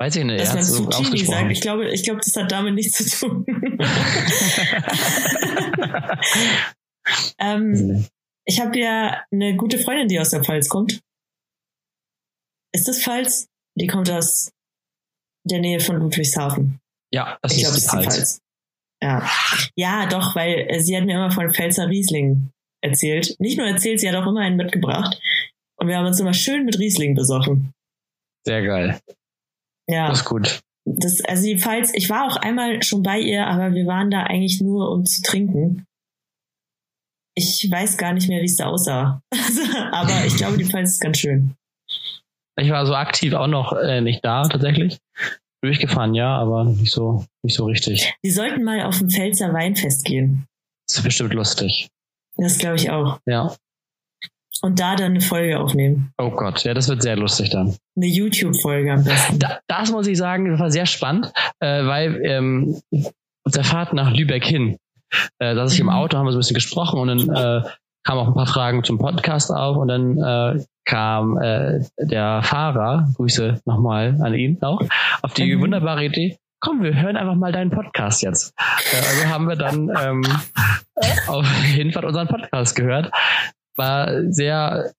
[0.00, 0.40] Weiß ich nicht.
[0.40, 1.50] Dass man so Zucchini sagt.
[1.50, 3.44] Ich glaube, ich glaube, das hat damit nichts zu tun.
[7.38, 8.06] ähm,
[8.44, 11.00] ich habe ja eine gute Freundin, die aus der Pfalz kommt.
[12.72, 13.48] Ist das Pfalz?
[13.76, 14.50] Die kommt aus
[15.44, 16.80] der Nähe von Ludwigshafen.
[17.12, 18.04] Ja, das ich ist, glaub, die, ist Pfalz.
[18.04, 18.40] die Pfalz.
[19.00, 19.30] Ja.
[19.76, 22.50] ja, doch, weil äh, sie hat mir immer von Pfälzer Riesling
[22.82, 23.36] erzählt.
[23.38, 25.20] Nicht nur erzählt, sie hat auch immer einen mitgebracht.
[25.76, 27.72] Und wir haben uns immer schön mit Riesling besoffen.
[28.44, 29.00] Sehr geil.
[29.88, 30.08] Ja.
[30.08, 30.60] Das ist gut.
[30.84, 34.24] Das, also die Pfalz, ich war auch einmal schon bei ihr, aber wir waren da
[34.24, 35.84] eigentlich nur, um zu trinken.
[37.34, 39.22] Ich weiß gar nicht mehr, wie es da aussah.
[39.92, 41.54] aber ich glaube, die Pfalz ist ganz schön.
[42.58, 44.98] Ich war so aktiv auch noch äh, nicht da, tatsächlich.
[45.62, 48.14] Durchgefahren, ja, aber nicht so, nicht so richtig.
[48.22, 50.46] Wir sollten mal auf ein Pfälzer Weinfest gehen.
[50.86, 51.88] Das ist bestimmt lustig.
[52.36, 53.18] Das glaube ich auch.
[53.26, 53.54] Ja
[54.62, 56.12] und da dann eine Folge aufnehmen.
[56.18, 57.76] Oh Gott, ja, das wird sehr lustig dann.
[57.96, 59.38] Eine YouTube-Folge am besten.
[59.38, 62.80] Da, das muss ich sagen, das war sehr spannend, äh, weil ähm,
[63.46, 64.78] der Fahrt nach Lübeck hin,
[65.38, 65.92] äh, da saß ich im mhm.
[65.92, 67.28] Auto, haben wir so ein bisschen gesprochen und dann
[67.64, 67.68] äh,
[68.04, 73.08] kamen auch ein paar Fragen zum Podcast auf und dann äh, kam äh, der Fahrer,
[73.14, 74.80] Grüße nochmal an ihn auch,
[75.22, 75.60] auf die mhm.
[75.60, 78.54] wunderbare Idee, komm, wir hören einfach mal deinen Podcast jetzt.
[78.92, 80.22] Äh, also haben wir dann ähm,
[81.28, 83.10] auf Hinfahrt unseren Podcast gehört.
[83.76, 84.92] War sehr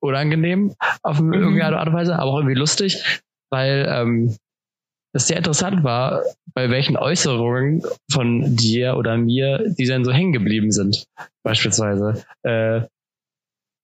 [0.00, 1.32] unangenehm auf mhm.
[1.32, 4.36] irgendeine Art und Weise, aber auch irgendwie lustig, weil ähm,
[5.12, 6.22] das sehr interessant war,
[6.54, 11.06] bei welchen Äußerungen von dir oder mir, die dann so hängen geblieben sind,
[11.44, 12.24] beispielsweise.
[12.42, 12.82] Äh,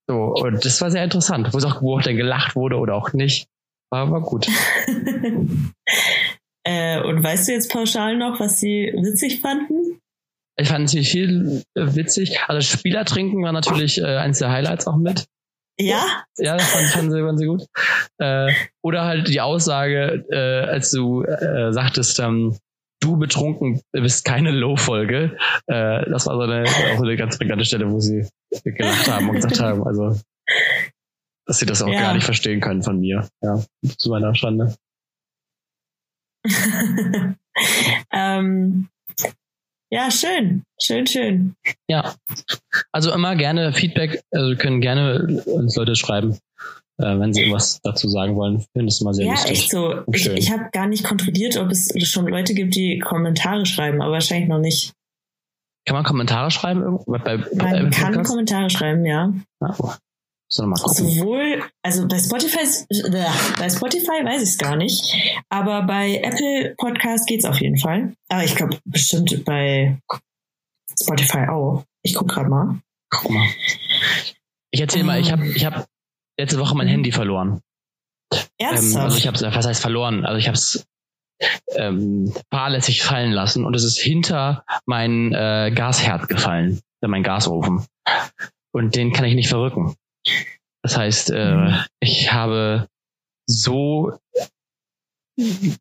[0.07, 2.95] so, und das war sehr interessant, wo es auch, wo auch dann gelacht wurde oder
[2.95, 3.47] auch nicht.
[3.89, 4.47] War, war gut.
[6.65, 9.99] äh, und weißt du jetzt pauschal noch, was sie witzig fanden?
[10.57, 12.39] Ich fand sie viel äh, witzig.
[12.47, 15.25] Also Spieler trinken war natürlich äh, eins der Highlights auch mit.
[15.79, 16.23] Ja?
[16.37, 17.65] Ja, das fand, fanden sie, fanden sie gut.
[18.19, 18.51] Äh,
[18.83, 22.57] oder halt die Aussage, äh, als du äh, sagtest, ähm,
[23.03, 25.37] du betrunken bist keine Low-Folge.
[25.67, 28.27] Äh, das war so eine, auch so eine ganz prägnante Stelle, wo sie
[28.63, 30.19] gelacht haben und gesagt haben, also,
[31.45, 31.99] dass sie das auch ja.
[32.01, 33.27] gar nicht verstehen können von mir.
[33.41, 33.63] Ja,
[33.97, 34.75] zu meiner Schande.
[38.11, 38.89] ähm,
[39.89, 40.63] ja, schön.
[40.81, 41.55] Schön, schön.
[41.87, 42.15] Ja.
[42.91, 46.39] Also immer gerne Feedback, also können gerne uns Leute schreiben,
[46.99, 48.59] äh, wenn sie irgendwas dazu sagen wollen.
[48.59, 49.49] Ich finde es immer sehr ja, lustig.
[49.49, 50.03] Ja, echt so.
[50.11, 54.13] Ich, ich habe gar nicht kontrolliert, ob es schon Leute gibt, die Kommentare schreiben, aber
[54.13, 54.93] wahrscheinlich noch nicht.
[55.85, 56.99] Kann man Kommentare schreiben?
[57.05, 58.29] Bei, bei, man kann Podcast?
[58.29, 59.33] Kommentare schreiben, ja.
[59.59, 59.91] Ah, oh.
[60.55, 63.25] Sowohl, also bei Spotify, äh,
[63.57, 65.01] bei Spotify weiß ich es gar nicht,
[65.49, 68.13] aber bei Apple Podcast geht's auf jeden Fall.
[68.29, 69.97] Aber ich glaube bestimmt bei
[71.01, 71.83] Spotify auch.
[72.03, 72.79] Ich guck gerade mal.
[73.09, 73.47] Guck mal.
[74.69, 75.87] Ich erzähle mal, ich habe ich hab
[76.39, 77.61] letzte Woche mein Handy verloren.
[78.57, 78.95] Ernsthaft?
[78.95, 80.25] Ähm, also ich habe was heißt verloren?
[80.25, 80.85] Also ich habe es
[81.75, 87.85] ähm, fahrlässig fallen lassen und es ist hinter mein äh, Gasherd gefallen, mein Gasofen.
[88.71, 89.95] Und den kann ich nicht verrücken.
[90.81, 91.79] Das heißt, äh, mhm.
[91.99, 92.87] ich habe
[93.47, 94.17] so,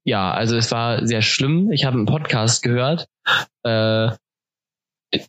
[0.04, 1.70] ja, also es war sehr schlimm.
[1.72, 3.06] Ich habe einen Podcast gehört,
[3.64, 4.10] äh,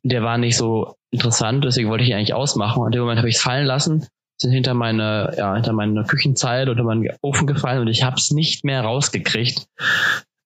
[0.03, 2.82] der war nicht so interessant, deswegen wollte ich ihn eigentlich ausmachen.
[2.82, 4.07] Und in dem Moment habe ich es fallen lassen,
[4.38, 8.32] sind hinter meine, ja, hinter meine Küchenzeile oder meinen Ofen gefallen und ich habe es
[8.32, 9.66] nicht mehr rausgekriegt.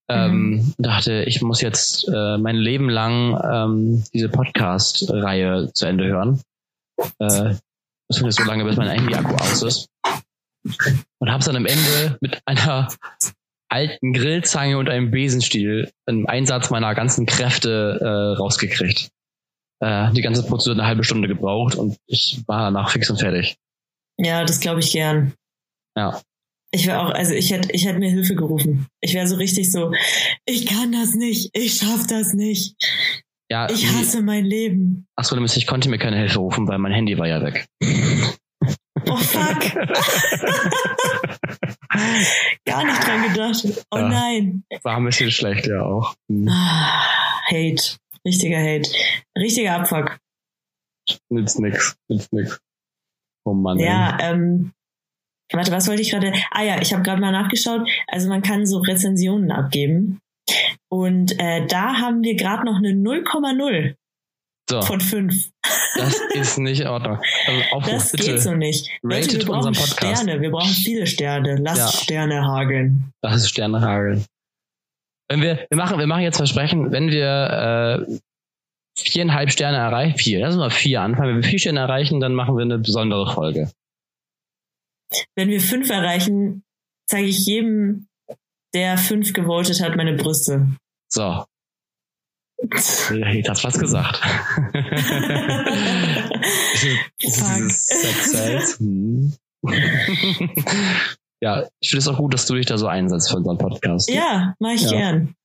[0.10, 0.74] Ähm, mhm.
[0.78, 6.42] dachte, ich muss jetzt äh, mein Leben lang ähm, diese Podcast-Reihe zu Ende hören.
[7.20, 7.56] Äh,
[8.10, 9.90] ich so lange, bis mein Handy-Akku aus ist.
[11.20, 12.88] Und habe es dann am Ende mit einer
[13.70, 19.10] alten Grillzange und einem Besenstiel im Einsatz meiner ganzen Kräfte äh, rausgekriegt.
[19.80, 23.58] Äh, die ganze Prozedur eine halbe Stunde gebraucht und ich war danach fix und fertig.
[24.18, 25.34] Ja, das glaube ich gern.
[25.96, 26.22] Ja.
[26.72, 28.88] Ich wäre auch, also ich hätte, ich hätte mir Hilfe gerufen.
[29.00, 29.94] Ich wäre so richtig so,
[30.46, 32.76] ich kann das nicht, ich schaff das nicht.
[33.50, 35.08] Ja, ich hasse mein Leben.
[35.16, 37.66] Achso, du ich konnte mir keine Hilfe rufen, weil mein Handy war ja weg.
[39.10, 39.60] Oh fuck.
[42.66, 43.64] Gar nicht dran gedacht.
[43.92, 44.66] Oh ja, nein.
[44.84, 46.16] War ein bisschen schlecht, ja auch.
[46.30, 46.50] Hm.
[46.50, 47.98] Hate.
[48.26, 48.90] Richtiger Hate.
[49.38, 50.20] Richtiger Abfuck.
[51.30, 51.96] Nützt nix.
[52.10, 52.60] Nützt nix.
[53.48, 53.80] Oh Mann.
[53.80, 54.74] Ja, ähm,
[55.54, 56.34] warte, was wollte ich gerade?
[56.52, 57.88] Ah ja, ich habe gerade mal nachgeschaut.
[58.08, 60.20] Also man kann so Rezensionen abgeben.
[60.90, 63.96] Und äh, da haben wir gerade noch eine 0,0
[64.70, 64.82] so.
[64.82, 65.50] von 5.
[65.96, 67.20] Das ist nicht in Ordnung.
[67.48, 68.32] Also Aufruf, das bitte.
[68.32, 68.90] geht so nicht.
[69.02, 70.42] Leute, wir brauchen Sterne.
[70.42, 71.56] Wir brauchen viele Sterne.
[71.56, 71.88] Lass ja.
[71.88, 73.14] Sterne hageln.
[73.24, 74.26] Lass Sterne hageln.
[75.30, 78.20] Wenn wir, wir machen, wir machen jetzt Versprechen, wenn wir äh,
[78.98, 81.30] viereinhalb Sterne erreichen, vier, lass uns mal vier anfangen.
[81.30, 83.72] Wenn wir vier Sterne erreichen, dann machen wir eine besondere Folge.
[85.36, 86.64] Wenn wir fünf erreichen,
[87.08, 88.08] zeige ich jedem
[88.74, 90.68] der fünf gewotet hat, meine Brüste.
[91.10, 91.46] So.
[92.60, 94.20] Jetzt hast was gesagt.
[97.20, 99.34] Sex hm.
[101.42, 104.10] ja, ich finde es auch gut, dass du dich da so einsetzt für unseren Podcast.
[104.10, 104.90] Ja, mach ich ja.
[104.90, 105.36] gern.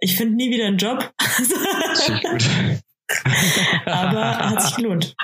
[0.00, 1.12] Ich finde nie wieder einen Job.
[3.84, 5.14] Aber hat sich gelohnt.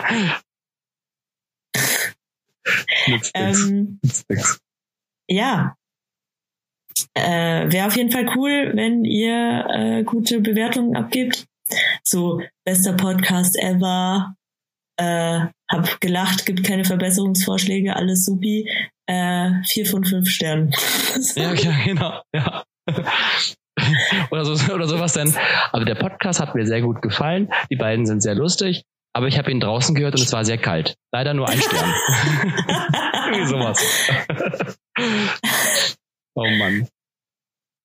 [3.06, 3.60] Nix, nix.
[3.68, 4.60] Ähm, nix,
[5.28, 5.76] ja,
[7.14, 11.46] äh, Wäre auf jeden Fall cool, wenn ihr äh, gute Bewertungen abgebt.
[12.02, 14.34] So, bester Podcast ever.
[14.98, 18.70] Äh, hab gelacht, gibt keine Verbesserungsvorschläge, alles supi.
[19.06, 20.72] Äh, vier von fünf Sternen.
[21.34, 22.22] ja, ja, genau.
[22.34, 22.64] Ja.
[24.30, 25.34] oder, so, oder sowas denn.
[25.72, 27.52] Aber der Podcast hat mir sehr gut gefallen.
[27.70, 28.84] Die beiden sind sehr lustig.
[29.12, 30.96] Aber ich habe ihn draußen gehört und es war sehr kalt.
[31.10, 31.94] Leider nur ein Stern.
[33.32, 34.08] Irgendwie sowas.
[36.38, 36.86] Oh Mann.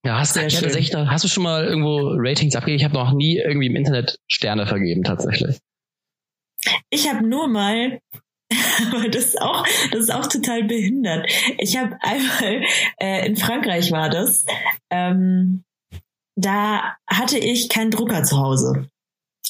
[0.05, 2.79] Ja, hast, du, echt, hast du schon mal irgendwo Ratings abgegeben?
[2.79, 5.59] Ich habe noch nie irgendwie im Internet Sterne vergeben, tatsächlich.
[6.89, 7.99] Ich habe nur mal,
[8.91, 11.31] aber das ist auch, das ist auch total behindert.
[11.59, 12.65] Ich habe einmal
[12.99, 14.45] äh, in Frankreich war das.
[14.89, 15.63] Ähm,
[16.45, 18.89] da hatte ich keinen Drucker zu Hause.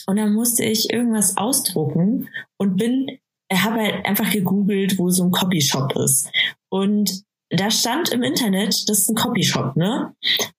[0.08, 3.20] Und dann musste ich irgendwas ausdrucken und bin,
[3.52, 6.30] habe halt einfach gegoogelt, wo so ein Copyshop ist.
[6.70, 10.14] Und da stand im Internet, das ist ein Copyshop, ne?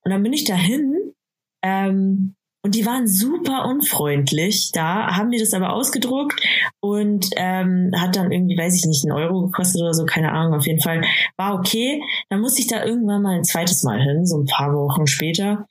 [0.04, 1.14] Und dann bin ich dahin
[1.62, 2.34] ähm,
[2.64, 4.70] und die waren super unfreundlich.
[4.72, 6.40] Da haben die das aber ausgedruckt
[6.80, 10.54] und ähm, hat dann irgendwie, weiß ich nicht, einen Euro gekostet oder so, keine Ahnung.
[10.54, 11.02] Auf jeden Fall
[11.36, 12.00] war okay.
[12.28, 15.66] Dann musste ich da irgendwann mal ein zweites Mal hin, so ein paar Wochen später.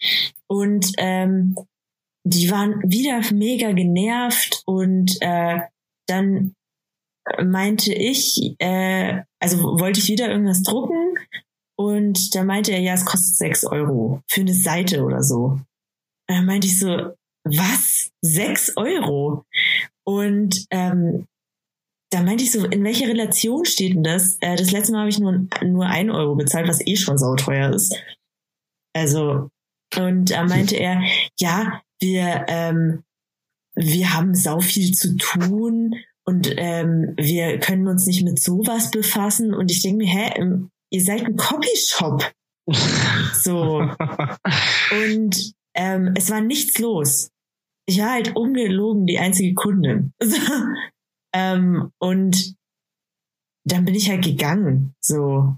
[0.48, 1.56] Und ähm,
[2.24, 5.60] die waren wieder mega genervt und äh,
[6.08, 6.54] dann
[7.42, 11.16] meinte ich, äh, also wollte ich wieder irgendwas drucken
[11.78, 15.60] und da meinte er, ja, es kostet sechs Euro für eine Seite oder so.
[16.32, 17.14] Und dann meinte ich so,
[17.44, 18.10] was?
[18.22, 19.44] Sechs Euro?
[20.06, 21.28] Und ähm,
[22.10, 24.38] da meinte ich so, in welcher Relation steht denn das?
[24.40, 27.74] Äh, das letzte Mal habe ich nur, nur ein Euro bezahlt, was eh schon sauteuer
[27.74, 28.02] ist.
[28.94, 29.50] Also,
[29.98, 31.04] und da meinte er,
[31.38, 33.04] ja, wir, ähm,
[33.76, 39.54] wir haben sau viel zu tun und ähm, wir können uns nicht mit sowas befassen.
[39.54, 40.60] Und ich denke mir, hä,
[40.92, 42.32] ihr seid ein Copyshop.
[43.34, 43.82] so.
[44.92, 47.32] Und ähm, es war nichts los.
[47.88, 50.14] Ich war halt ungelogen die einzige Kundin.
[51.34, 52.56] ähm, und
[53.66, 55.56] dann bin ich halt gegangen, so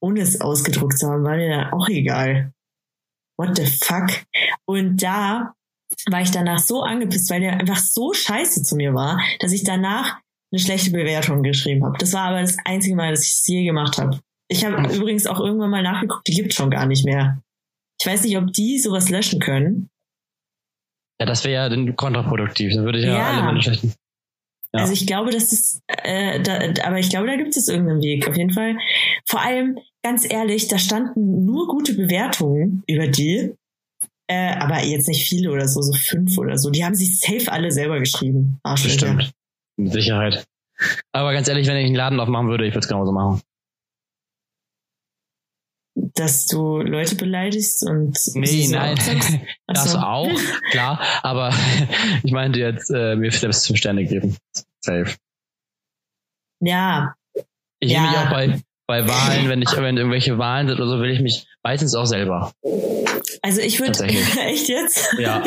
[0.00, 2.52] ohne es ausgedruckt zu haben, war mir dann auch egal.
[3.38, 4.10] What the fuck?
[4.66, 5.54] Und da
[6.10, 9.64] war ich danach so angepisst, weil der einfach so scheiße zu mir war, dass ich
[9.64, 10.18] danach
[10.52, 11.98] eine schlechte Bewertung geschrieben habe.
[11.98, 14.20] Das war aber das einzige Mal, dass ich es je gemacht habe.
[14.48, 17.42] Ich habe übrigens auch irgendwann mal nachgeguckt, die gibt schon gar nicht mehr.
[18.00, 19.90] Ich weiß nicht, ob die sowas löschen können.
[21.20, 22.74] Ja, das wäre ja dann kontraproduktiv.
[22.74, 23.30] Dann würde ich ja, ja.
[23.30, 23.94] alle meine schlechten.
[24.72, 24.80] Ja.
[24.80, 28.28] Also ich glaube, dass das, äh, da, aber ich glaube, da gibt es irgendeinen Weg.
[28.28, 28.76] Auf jeden Fall.
[29.24, 33.54] Vor allem, ganz ehrlich, da standen nur gute Bewertungen über die.
[34.26, 36.70] Äh, aber jetzt nicht viele oder so, so fünf oder so.
[36.70, 38.58] Die haben sich safe alle selber geschrieben.
[38.64, 39.30] Bestimmt.
[39.76, 40.44] Mit Sicherheit.
[41.12, 43.42] Aber ganz ehrlich, wenn ich einen Laden aufmachen würde, ich würde es genauso machen
[45.94, 48.96] dass du Leute beleidigst und nee nein.
[49.66, 49.98] das so.
[49.98, 50.30] auch
[50.70, 51.00] klar.
[51.22, 51.52] Aber
[52.22, 54.36] ich meinte jetzt äh, mir selbst fünf Sterne geben.
[54.80, 55.14] Safe.
[56.60, 57.14] Ja.
[57.80, 58.02] Ich ja.
[58.02, 61.20] mich auch bei bei Wahlen wenn ich wenn irgendwelche Wahlen sind oder so will ich
[61.20, 62.52] mich meistens auch selber.
[63.42, 65.14] Also ich würde echt jetzt?
[65.18, 65.42] Ja.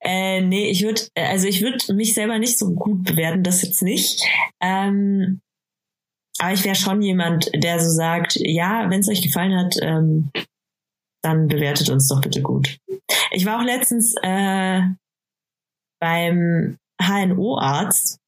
[0.00, 3.82] Äh, nee ich würde also ich würde mich selber nicht so gut bewerten das jetzt
[3.82, 4.22] nicht.
[4.60, 5.40] Ähm,
[6.44, 10.30] aber ich wäre schon jemand, der so sagt, ja, wenn es euch gefallen hat, ähm,
[11.22, 12.76] dann bewertet uns doch bitte gut.
[13.30, 14.82] Ich war auch letztens äh,
[16.00, 18.18] beim HNO-Arzt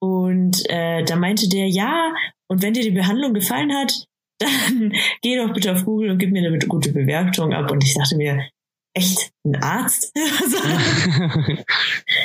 [0.00, 2.12] und äh, da meinte der, ja,
[2.50, 4.08] und wenn dir die Behandlung gefallen hat,
[4.40, 7.70] dann geh doch bitte auf Google und gib mir eine gute Bewertung ab.
[7.70, 8.48] Und ich dachte mir,
[8.92, 10.12] echt, ein Arzt?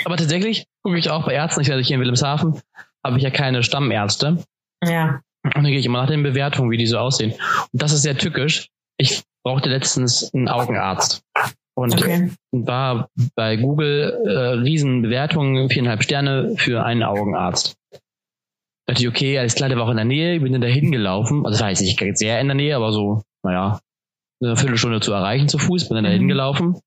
[0.03, 2.59] Aber tatsächlich gucke ich auch bei Ärzten, ich werde hier in Wilhelmshaven,
[3.05, 4.43] habe ich ja keine Stammärzte.
[4.83, 5.21] Ja.
[5.43, 7.31] Und dann gehe ich immer nach den Bewertungen, wie die so aussehen.
[7.31, 8.69] Und das ist sehr tückisch.
[8.97, 11.21] Ich brauchte letztens einen Augenarzt.
[11.75, 12.31] Und okay.
[12.51, 17.75] war bei Google äh, Riesenbewertungen, viereinhalb Sterne für einen Augenarzt.
[17.91, 20.61] Da dachte ich, okay, alles klar, der war auch in der Nähe, ich bin dann
[20.61, 21.45] da hingelaufen.
[21.45, 23.79] Also das war jetzt nicht sehr in der Nähe, aber so, naja,
[24.41, 26.15] eine Viertelstunde zu erreichen zu Fuß, bin dann da mhm.
[26.15, 26.79] hingelaufen.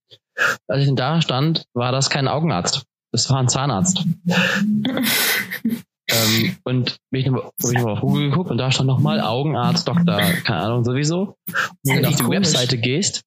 [0.66, 2.84] Als ich dann da stand, war das kein Augenarzt.
[3.12, 4.04] Das war ein Zahnarzt.
[6.12, 10.20] Ähm, und bin ich nochmal noch auf Google geguckt und da stand nochmal Augenarzt, Doktor,
[10.44, 11.36] keine Ahnung, sowieso.
[11.46, 12.28] Und wenn du auf die.
[12.28, 13.22] Webseite gehst,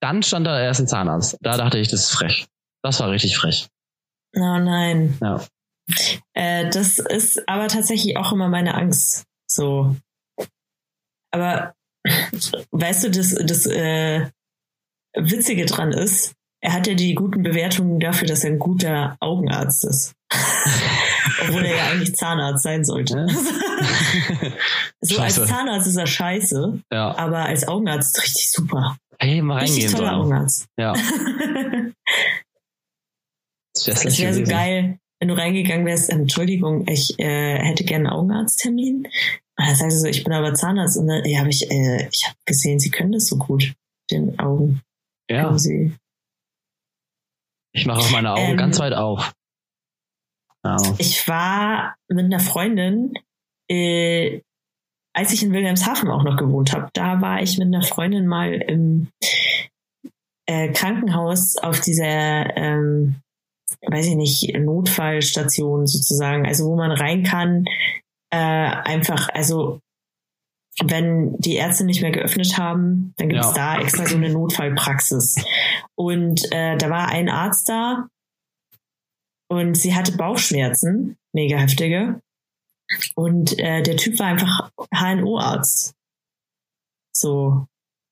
[0.00, 1.36] dann stand da erst ein Zahnarzt.
[1.40, 2.46] Da dachte ich, das ist frech.
[2.82, 3.68] Das war richtig frech.
[4.34, 5.18] Oh nein.
[5.20, 5.44] Ja.
[6.34, 9.24] Äh, das ist aber tatsächlich auch immer meine Angst.
[9.46, 9.96] So.
[11.32, 11.74] Aber
[12.70, 14.30] weißt du, das, das äh,
[15.14, 19.84] Witzige dran ist, er hat ja die guten Bewertungen dafür, dass er ein guter Augenarzt
[19.84, 20.14] ist.
[21.42, 23.26] Obwohl er ja eigentlich Zahnarzt sein sollte.
[25.00, 25.40] so scheiße.
[25.42, 27.16] als Zahnarzt ist er scheiße, ja.
[27.16, 28.96] aber als Augenarzt ist richtig super.
[29.18, 30.16] Hey, mal reingehen richtig toller.
[30.16, 30.66] Augenarzt.
[30.78, 30.92] Ja.
[33.74, 38.18] das wäre wär so geil, wenn du reingegangen wärst, Entschuldigung, ich äh, hätte gerne einen
[38.18, 39.04] Augenarzttermin.
[39.04, 39.12] Und
[39.56, 40.96] dann sagst du so, ich bin aber Zahnarzt.
[40.96, 43.74] Und dann, ja, hab ich, äh, ich habe gesehen, sie können das so gut,
[44.10, 44.80] den Augen.
[45.30, 45.54] Ja.
[47.72, 49.32] Ich mache auch meine Augen ähm, ganz weit auf.
[50.64, 50.76] Ja.
[50.98, 53.14] Ich war mit einer Freundin,
[53.68, 54.40] äh,
[55.14, 58.52] als ich in Wilhelmshaven auch noch gewohnt habe, da war ich mit einer Freundin mal
[58.52, 59.08] im
[60.46, 63.16] äh, Krankenhaus auf dieser ähm,
[63.86, 67.64] weiß ich nicht, Notfallstation sozusagen, also wo man rein kann,
[68.30, 69.80] äh, einfach, also
[70.82, 73.76] wenn die Ärzte nicht mehr geöffnet haben, dann gibt es ja.
[73.76, 75.36] da extra so eine Notfallpraxis.
[75.94, 78.06] Und äh, da war ein Arzt da
[79.50, 82.22] und sie hatte Bauchschmerzen, mega heftige.
[83.14, 85.94] Und äh, der Typ war einfach HNO-Arzt.
[87.12, 87.66] So.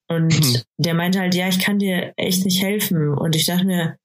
[0.09, 0.63] Und hm.
[0.79, 3.17] der meinte halt, ja, ich kann dir echt nicht helfen.
[3.17, 3.97] Und ich dachte mir,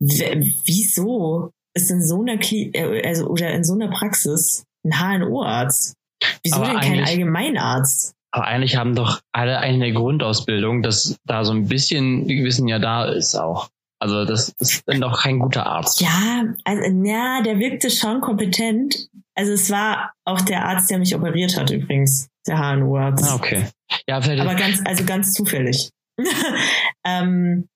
[0.00, 5.94] wieso ist in so einer Kli äh, also oder in so einer Praxis ein HNO-Arzt?
[6.42, 8.14] Wieso aber denn kein Allgemeinarzt?
[8.32, 13.04] Aber eigentlich haben doch alle eine Grundausbildung, dass da so ein bisschen Wissen ja da
[13.04, 13.70] ist auch.
[14.00, 16.00] Also das ist dann doch kein guter Arzt.
[16.00, 19.08] Ja, also ja, der wirkte schon kompetent.
[19.34, 23.24] Also es war auch der Arzt, der mich operiert hat übrigens, der HNO-Arzt.
[23.30, 23.66] Ah, okay.
[24.08, 25.90] Ja, vielleicht aber ganz, also ganz zufällig.
[27.04, 27.68] ähm,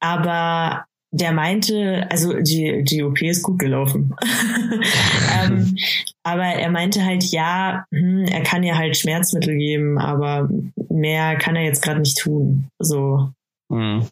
[0.00, 4.14] aber der meinte, also die, die OP ist gut gelaufen.
[5.44, 5.76] ähm,
[6.24, 10.48] aber er meinte halt, ja, hm, er kann ihr halt Schmerzmittel geben, aber
[10.90, 12.68] mehr kann er jetzt gerade nicht tun.
[12.80, 13.30] So.
[13.68, 14.08] Mhm.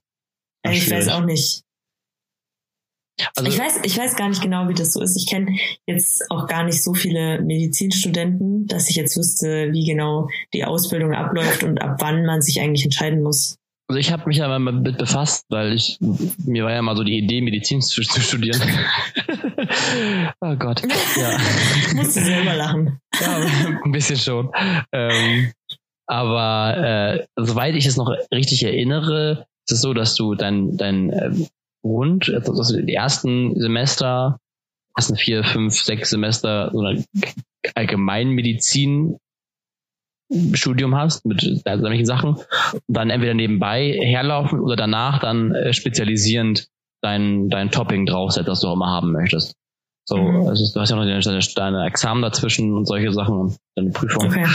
[0.65, 1.63] Also ich weiß auch nicht.
[3.37, 5.17] Also, ich weiß, ich weiß gar nicht genau, wie das so ist.
[5.17, 5.57] Ich kenne
[5.87, 11.15] jetzt auch gar nicht so viele Medizinstudenten, dass ich jetzt wüsste, wie genau die Ausbildung
[11.15, 13.57] abläuft und ab wann man sich eigentlich entscheiden muss.
[13.87, 17.05] Also ich habe mich ja mal mit befasst, weil ich mir war ja mal so
[17.05, 18.61] die Idee, Medizin zu, zu studieren.
[20.41, 20.83] oh Gott.
[21.17, 21.39] Ja.
[21.95, 22.99] Musst du selber lachen.
[23.21, 23.47] ja,
[23.85, 24.51] ein bisschen schon.
[24.91, 25.53] Ähm,
[26.07, 31.11] aber äh, soweit ich es noch richtig erinnere, ist es so, dass du dein, dein
[31.11, 31.31] äh,
[31.83, 34.39] Grund, also die ersten Semester,
[34.97, 37.05] ersten vier, fünf, sechs Semester so eine
[37.75, 39.19] Allgemeinmedizin
[40.55, 42.37] Studium hast mit solchen Sachen
[42.73, 46.69] und dann entweder nebenbei herlaufen oder danach dann äh, spezialisierend
[47.03, 49.55] dein, dein Topping draufsetzt, das du auch immer haben möchtest.
[50.07, 50.49] So, mhm.
[50.49, 54.27] also du hast ja noch deine, deine Examen dazwischen und solche Sachen und deine Prüfung.
[54.27, 54.47] Okay.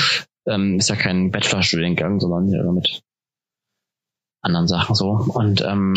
[0.47, 3.01] Ähm, ist ja kein Bachelorstudiengang, sondern ja, mit
[4.41, 5.09] anderen Sachen so.
[5.09, 5.95] Und ähm,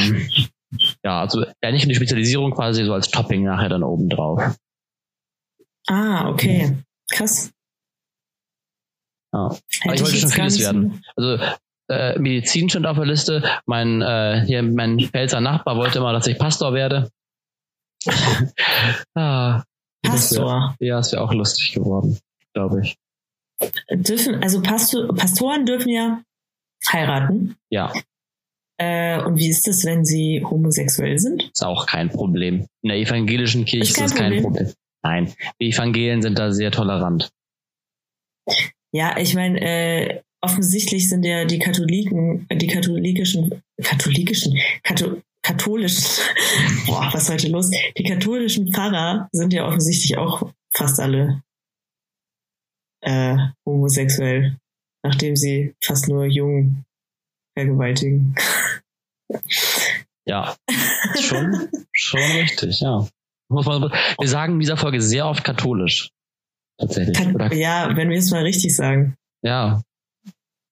[1.05, 4.57] ja, also ähnlich wie die Spezialisierung quasi so als Topping nachher dann oben drauf.
[5.89, 6.77] Ah, okay.
[7.11, 7.53] Krass.
[9.33, 9.47] Ja.
[9.85, 11.03] Aber ich wollte schon vieles werden.
[11.17, 11.39] Also
[11.89, 13.43] äh, Medizin stand auf der Liste.
[13.67, 17.11] Mein, äh, hier, mein Pfälzer Nachbar wollte immer, dass ich Pastor werde.
[19.15, 19.63] ah,
[20.03, 20.75] Pastor?
[20.79, 22.19] Wär, ja, es wäre auch lustig geworden,
[22.55, 22.97] glaube ich.
[23.91, 26.23] Dürfen, also Pastor, Pastoren dürfen ja
[26.91, 27.57] heiraten.
[27.71, 27.93] Ja.
[28.79, 31.51] Äh, und wie ist das, wenn sie homosexuell sind?
[31.53, 32.67] Ist auch kein Problem.
[32.83, 34.73] In der evangelischen Kirche ist, ist das kein Problem.
[35.03, 37.31] Nein, die Evangelien sind da sehr tolerant.
[38.93, 46.05] Ja, ich meine, äh, offensichtlich sind ja die Katholiken, die katholikischen, katholikischen, Katho katholischen,
[46.87, 47.71] boah, was ist heute los?
[47.99, 51.43] Die katholischen Pfarrer sind ja offensichtlich auch fast alle
[53.01, 54.57] äh, homosexuell,
[55.03, 56.85] nachdem sie fast nur Jungen
[57.55, 58.35] vergewaltigen.
[60.25, 60.57] Ja,
[61.21, 63.07] schon, schon richtig, ja.
[63.49, 66.11] Wir sagen in dieser Folge sehr oft katholisch.
[66.79, 67.35] Tatsächlich.
[67.35, 67.53] Oder?
[67.53, 69.17] Ja, wenn wir es mal richtig sagen.
[69.43, 69.83] Ja.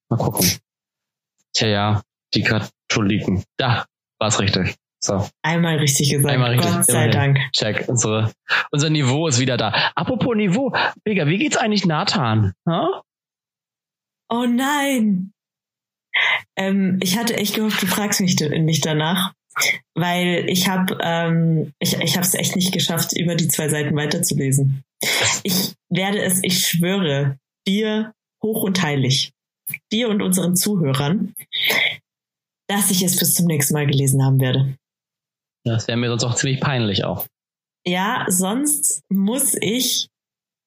[0.09, 0.49] Mal gucken.
[1.53, 2.03] Tja, ja,
[2.35, 3.45] die Katholiken.
[3.57, 3.87] Da,
[4.19, 4.77] war es richtig.
[5.03, 5.29] So.
[5.43, 6.33] Einmal richtig gesagt.
[6.33, 6.71] Einmal richtig.
[6.71, 7.39] Gott sei Dank.
[7.53, 7.89] Check.
[7.89, 8.33] Unsere,
[8.71, 9.93] unser Niveau ist wieder da.
[9.95, 10.73] Apropos Niveau.
[11.05, 12.53] Vega, wie geht's eigentlich Nathan?
[12.69, 13.03] Huh?
[14.29, 15.33] Oh nein.
[16.57, 19.33] Ähm, ich hatte echt gehofft, du fragst mich nicht danach,
[19.95, 23.97] weil ich habe ähm, ich, ich habe es echt nicht geschafft, über die zwei Seiten
[23.97, 24.83] weiterzulesen.
[25.43, 28.13] Ich werde es, ich schwöre, dir
[28.43, 29.33] hoch und heilig,
[29.93, 31.35] dir und unseren Zuhörern,
[32.69, 34.77] dass ich es bis zum nächsten Mal gelesen haben werde.
[35.65, 37.27] Das wäre mir sonst auch ziemlich peinlich auch.
[37.87, 40.09] Ja, sonst muss ich,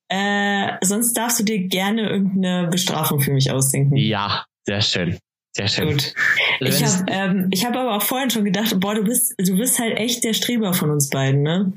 [0.09, 3.95] äh, sonst darfst du dir gerne irgendeine Bestrafung für mich ausdenken.
[3.97, 5.19] Ja, sehr schön.
[5.55, 5.89] Sehr schön.
[5.89, 6.13] Gut.
[6.61, 9.55] Also ich habe ähm, ich hab aber auch vorhin schon gedacht, boah, du bist, du
[9.55, 11.73] bist halt echt der Streber von uns beiden, ne?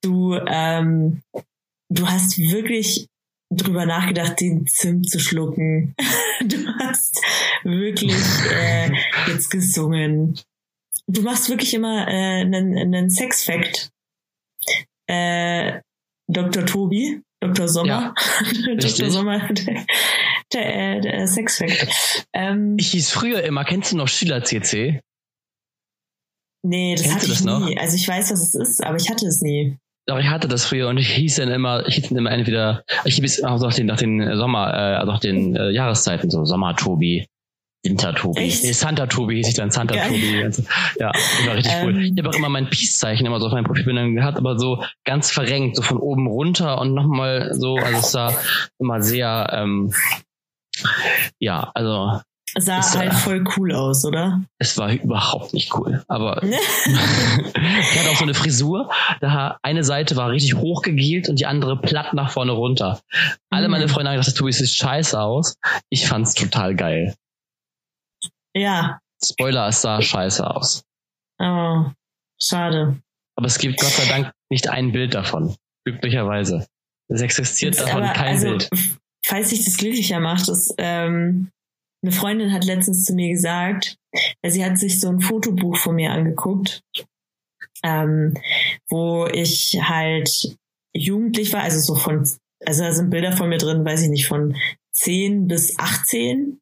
[0.00, 1.22] Du, ähm,
[1.88, 3.08] du hast wirklich
[3.52, 5.94] drüber nachgedacht, den Zimt zu schlucken.
[6.42, 7.20] Du hast
[7.64, 8.16] wirklich
[8.50, 8.90] äh,
[9.26, 10.40] jetzt gesungen.
[11.06, 13.90] Du machst wirklich immer äh, einen, einen Sex-Fact.
[15.06, 15.80] Äh,
[16.28, 16.64] Dr.
[16.64, 17.68] Tobi, Dr.
[17.68, 17.88] Sommer.
[17.90, 19.10] Ja, Dr.
[19.10, 19.84] Sommer, der,
[20.52, 22.26] der, der Sex-Fact.
[22.32, 25.00] Ähm, ich hieß früher immer, kennst du noch Schüler-CC?
[26.62, 27.46] Nee, das Kennst hatte ich nie.
[27.46, 27.82] Noch?
[27.82, 29.76] Also ich weiß, was es ist, aber ich hatte es nie.
[30.06, 32.84] Doch, ich hatte das früher und ich hieß dann immer, ich hieß dann immer entweder,
[33.04, 37.26] ich hieß auch nach den, nach den Sommer, äh, nach den äh, Jahreszeiten, so Sommer-Tobi
[37.82, 38.40] Winter-Tobi.
[38.40, 40.44] Nee, Santa-Tobi hieß ich dann, Santa-Tobi.
[40.44, 40.62] Also,
[40.98, 42.04] ja, das war richtig ähm, cool.
[42.04, 45.30] Ich habe auch immer mein Peace-Zeichen immer so auf meinem Profilbildern gehabt, aber so ganz
[45.30, 48.34] verrenkt, so von oben runter und nochmal so, also es sah
[48.78, 49.94] immer sehr, ähm,
[51.38, 52.20] ja, also
[52.58, 54.42] sah halt voll cool aus, oder?
[54.58, 56.02] Es war überhaupt nicht cool.
[56.08, 58.90] Aber ich hatte auch so eine Frisur.
[59.20, 63.00] Da eine Seite war richtig hochgegelt und die andere platt nach vorne runter.
[63.50, 63.72] Alle mhm.
[63.72, 65.56] meine Freunde haben gedacht, du siehst scheiße aus.
[65.90, 67.14] Ich fand's total geil.
[68.54, 69.00] Ja.
[69.22, 70.82] Spoiler, es sah scheiße aus.
[71.38, 71.84] Oh,
[72.40, 73.00] schade.
[73.36, 75.54] Aber es gibt Gott sei Dank nicht ein Bild davon.
[75.84, 76.66] Glücklicherweise.
[77.08, 78.70] Es existiert davon kein also, Bild.
[79.24, 81.50] Falls sich das glücklicher macht, ist, ähm,
[82.02, 83.96] eine Freundin hat letztens zu mir gesagt,
[84.46, 86.82] sie hat sich so ein Fotobuch von mir angeguckt,
[87.82, 88.34] ähm,
[88.88, 90.56] wo ich halt
[90.94, 92.26] jugendlich war, also so von,
[92.64, 94.56] also da sind Bilder von mir drin, weiß ich nicht, von
[94.92, 96.60] 10 bis 18.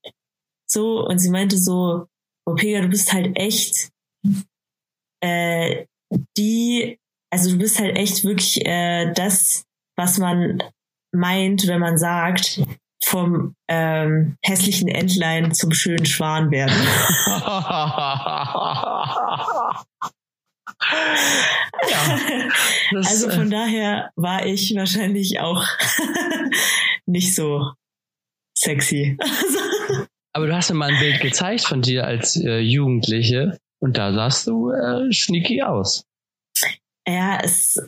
[0.66, 2.06] So, und sie meinte so,
[2.44, 3.90] oh Pega, du bist halt echt
[5.20, 5.86] äh,
[6.36, 6.98] die,
[7.30, 9.64] also du bist halt echt wirklich äh, das,
[9.96, 10.62] was man
[11.12, 12.60] meint, wenn man sagt,
[13.04, 16.74] vom ähm, hässlichen Entlein zum schönen Schwan werden.
[21.88, 22.48] ja,
[22.96, 25.64] also von äh, daher war ich wahrscheinlich auch
[27.06, 27.72] nicht so
[28.56, 29.16] sexy.
[30.34, 34.12] Aber du hast mir mal ein Bild gezeigt von dir als äh, Jugendliche und da
[34.12, 36.04] sahst du äh, sneaky aus.
[37.06, 37.80] Ja, es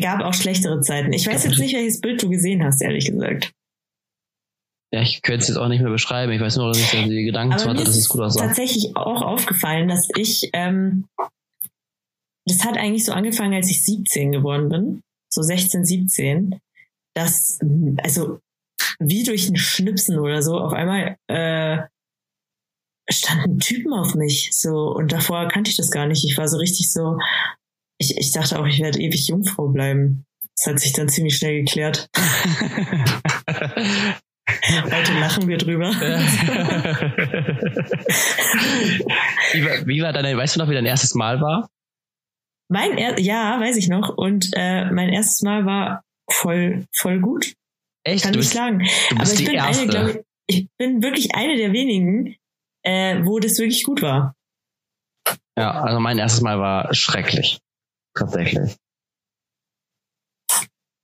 [0.00, 1.12] gab auch schlechtere Zeiten.
[1.12, 3.52] Ich weiß jetzt nicht, welches Bild du gesehen hast, ehrlich gesagt.
[4.92, 6.32] Ja, ich könnte es jetzt auch nicht mehr beschreiben.
[6.32, 8.46] Ich weiß nur, dass ich da die Gedanken Aber hatte, dass es gut aussah.
[8.46, 11.06] tatsächlich auch aufgefallen, dass ich, ähm,
[12.46, 16.58] das hat eigentlich so angefangen, als ich 17 geworden bin, so 16, 17,
[17.14, 17.58] dass,
[18.02, 18.40] also
[18.98, 21.86] wie durch ein Schnipsen oder so, auf einmal äh,
[23.10, 24.50] standen Typen auf mich.
[24.52, 26.24] So, und davor kannte ich das gar nicht.
[26.24, 27.18] Ich war so richtig so,
[27.98, 30.24] ich, ich dachte auch, ich werde ewig Jungfrau bleiben.
[30.56, 32.08] Das hat sich dann ziemlich schnell geklärt.
[34.66, 35.90] Heute lachen wir drüber.
[39.52, 41.68] wie, war, wie war deine, weißt du noch, wie dein erstes Mal war?
[42.68, 44.08] Mein er ja, weiß ich noch.
[44.16, 47.54] Und äh, mein erstes Mal war voll, voll gut.
[48.04, 48.24] Echt?
[48.24, 48.88] Kann du ich sagen.
[49.14, 49.82] Aber ich bin erste.
[49.82, 52.36] eine, glaube ich, ich bin wirklich eine der wenigen,
[52.82, 54.34] äh, wo das wirklich gut war.
[55.58, 57.60] Ja, also mein erstes Mal war schrecklich.
[58.18, 58.76] Tatsächlich.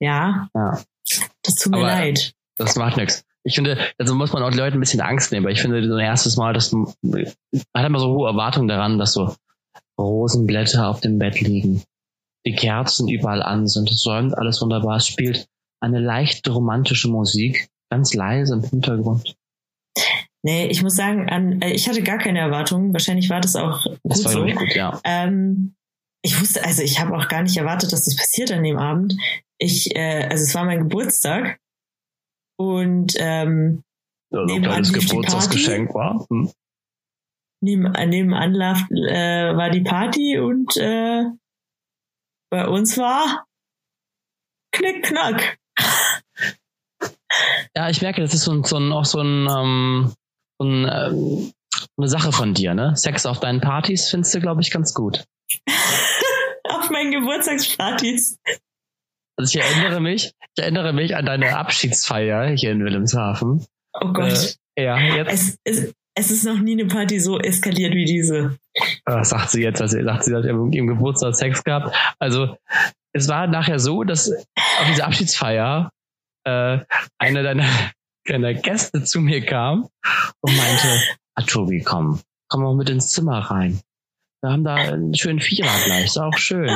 [0.00, 0.48] Ja.
[0.54, 0.82] Ja.
[1.42, 2.34] Das tut mir Aber leid.
[2.56, 3.24] Das macht nichts.
[3.44, 5.94] Ich finde, also muss man auch Leuten ein bisschen Angst nehmen, weil ich finde, so
[5.94, 6.86] ein erstes Mal, dass man
[7.74, 9.34] hat immer so hohe Erwartungen daran, dass so
[9.98, 11.82] Rosenblätter auf dem Bett liegen,
[12.46, 15.46] die Kerzen überall an sind, es säumt alles wunderbar, es spielt
[15.80, 19.36] eine leichte romantische Musik, ganz leise im Hintergrund.
[20.42, 22.92] Nee, ich muss sagen, an, äh, ich hatte gar keine Erwartungen.
[22.92, 24.44] Wahrscheinlich war das auch gut das war so.
[24.44, 25.00] Gut, ja.
[25.02, 25.74] Ähm,
[26.24, 29.14] ich wusste, also ich habe auch gar nicht erwartet, dass das passiert an dem Abend.
[29.58, 31.60] Ich, äh, also es war mein Geburtstag
[32.58, 33.84] und ähm,
[34.30, 36.26] ja, nebenan lief Geburtstagsgeschenk war.
[36.30, 36.50] Hm.
[37.60, 41.24] Neben, nebenan lief, äh, war die Party und äh,
[42.50, 43.46] bei uns war
[44.72, 45.58] Knick Knack.
[47.76, 50.14] Ja, ich merke, das ist so, so ein, auch so ein, ähm,
[50.58, 51.52] so ein ähm,
[51.97, 52.97] eine Sache von dir, ne?
[52.97, 55.24] Sex auf deinen Partys findest du, glaube ich, ganz gut.
[56.64, 58.39] auf meinen Geburtstagspartys.
[59.37, 63.66] Also ich erinnere mich, ich erinnere mich an deine Abschiedsfeier hier in Wilhelmshaven.
[64.01, 64.57] Oh Gott.
[64.76, 65.32] Äh, ja, jetzt.
[65.32, 68.59] Es, es, es ist noch nie eine Party so eskaliert wie diese.
[69.05, 69.80] Was sagt sie jetzt?
[69.80, 71.94] Also sagt sie, hat im Geburtstag Sex gehabt.
[72.19, 72.56] Also
[73.12, 75.90] es war nachher so, dass auf diese Abschiedsfeier
[76.44, 76.78] äh,
[77.19, 77.66] einer deiner,
[78.27, 79.89] deiner Gäste zu mir kam
[80.40, 81.02] und meinte,
[81.35, 83.81] ah Tobi, komm, komm mal mit ins Zimmer rein.
[84.43, 86.69] Wir haben da einen schönen Vierer gleich, ist auch schön.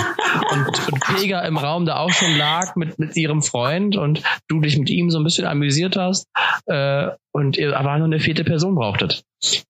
[0.53, 4.61] Und, und Pega im Raum da auch schon lag mit, mit ihrem Freund und du
[4.61, 6.29] dich mit ihm so ein bisschen amüsiert hast
[6.65, 9.23] äh, und ihr aber nur eine vierte Person brauchtet.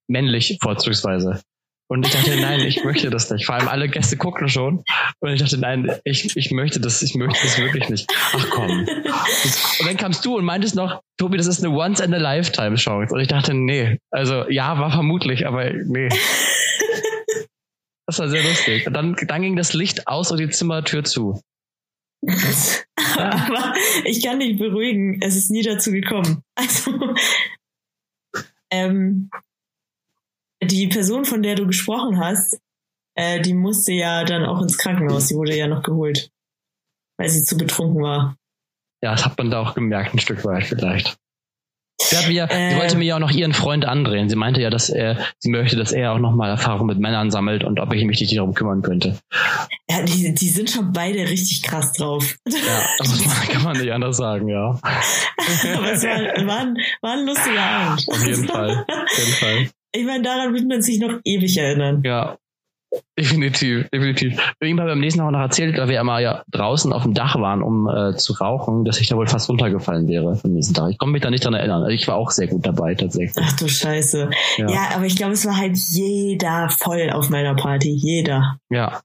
[0.07, 1.41] Männlich vorzugsweise.
[1.91, 3.47] Und ich dachte, nein, ich möchte das nicht.
[3.47, 4.83] Vor allem alle Gäste gucken schon.
[5.19, 8.07] Und ich dachte, nein, ich, ich möchte das, ich möchte das wirklich nicht.
[8.31, 8.69] Ach komm.
[8.69, 12.75] Und dann kamst du und meintest noch, Tobi, das ist eine Once in a Lifetime
[12.75, 13.13] Chance.
[13.13, 13.97] Und ich dachte, nee.
[14.11, 16.09] Also ja, war vermutlich, aber nee.
[18.05, 18.85] Das war sehr lustig.
[18.85, 21.41] Und dann, dann ging das Licht aus und die Zimmertür zu.
[23.17, 26.43] Aber ich kann dich beruhigen, es ist nie dazu gekommen.
[26.55, 26.91] Also,
[28.71, 29.29] ähm,
[30.63, 32.59] die Person, von der du gesprochen hast,
[33.15, 35.27] äh, die musste ja dann auch ins Krankenhaus.
[35.27, 36.31] Die wurde ja noch geholt,
[37.17, 38.35] weil sie zu betrunken war.
[39.01, 41.17] Ja, das hat man da auch gemerkt, ein Stück weit vielleicht.
[42.01, 44.29] Sie, hat mir, äh, sie wollte mir ja auch noch ihren Freund andrehen.
[44.29, 47.65] Sie meinte ja, dass er, sie möchte, dass er auch nochmal Erfahrung mit Männern sammelt
[47.65, 49.19] und ob ich mich nicht darum kümmern könnte.
[49.89, 52.37] Ja, die, die sind schon beide richtig krass drauf.
[52.47, 54.79] Ja, das kann man nicht anders sagen, ja.
[55.75, 58.05] Aber es war, war, ein, war ein lustiger Abend.
[58.07, 58.85] Auf jeden Fall.
[58.87, 59.69] Auf jeden Fall.
[59.91, 62.01] Ich meine, daran wird man sich noch ewig erinnern.
[62.03, 62.37] Ja,
[63.17, 64.55] Definitiv, definitiv.
[64.59, 67.61] Irgendwann beim nächsten Mal noch erzählt, da wir einmal ja draußen auf dem Dach waren,
[67.61, 70.89] um äh, zu rauchen, dass ich da wohl fast runtergefallen wäre am nächsten Tag.
[70.89, 71.83] Ich komme mich da nicht dran erinnern.
[71.83, 73.45] Also ich war auch sehr gut dabei tatsächlich.
[73.45, 74.29] Ach du Scheiße.
[74.57, 77.89] Ja, ja aber ich glaube, es war halt jeder voll auf meiner Party.
[77.91, 78.57] Jeder.
[78.69, 79.01] Ja.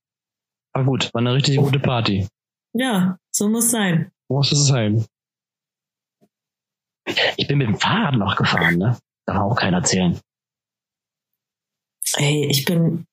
[0.73, 2.27] War gut, war eine richtig gute Party.
[2.73, 4.11] Ja, so muss sein.
[4.29, 5.05] Muss es sein.
[7.37, 8.97] Ich bin mit dem Fahrrad noch gefahren, ne?
[9.27, 10.19] Da war auch keiner erzählen.
[12.17, 13.07] Ey, ich bin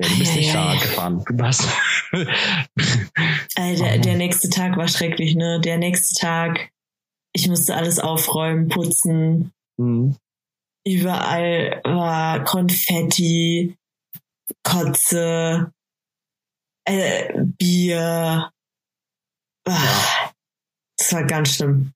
[0.00, 1.24] ja, du bist nicht Fahrrad gefahren.
[1.24, 1.68] Du warst.
[3.54, 5.60] Alter, der, der nächste Tag war schrecklich, ne?
[5.60, 6.70] Der nächste Tag,
[7.32, 9.52] ich musste alles aufräumen, putzen.
[9.76, 10.16] Mhm.
[10.86, 13.76] Überall war Konfetti,
[14.64, 15.72] Kotze,
[16.86, 18.50] äh, Bier.
[19.66, 20.30] Ah,
[20.98, 21.92] das war ganz schlimm.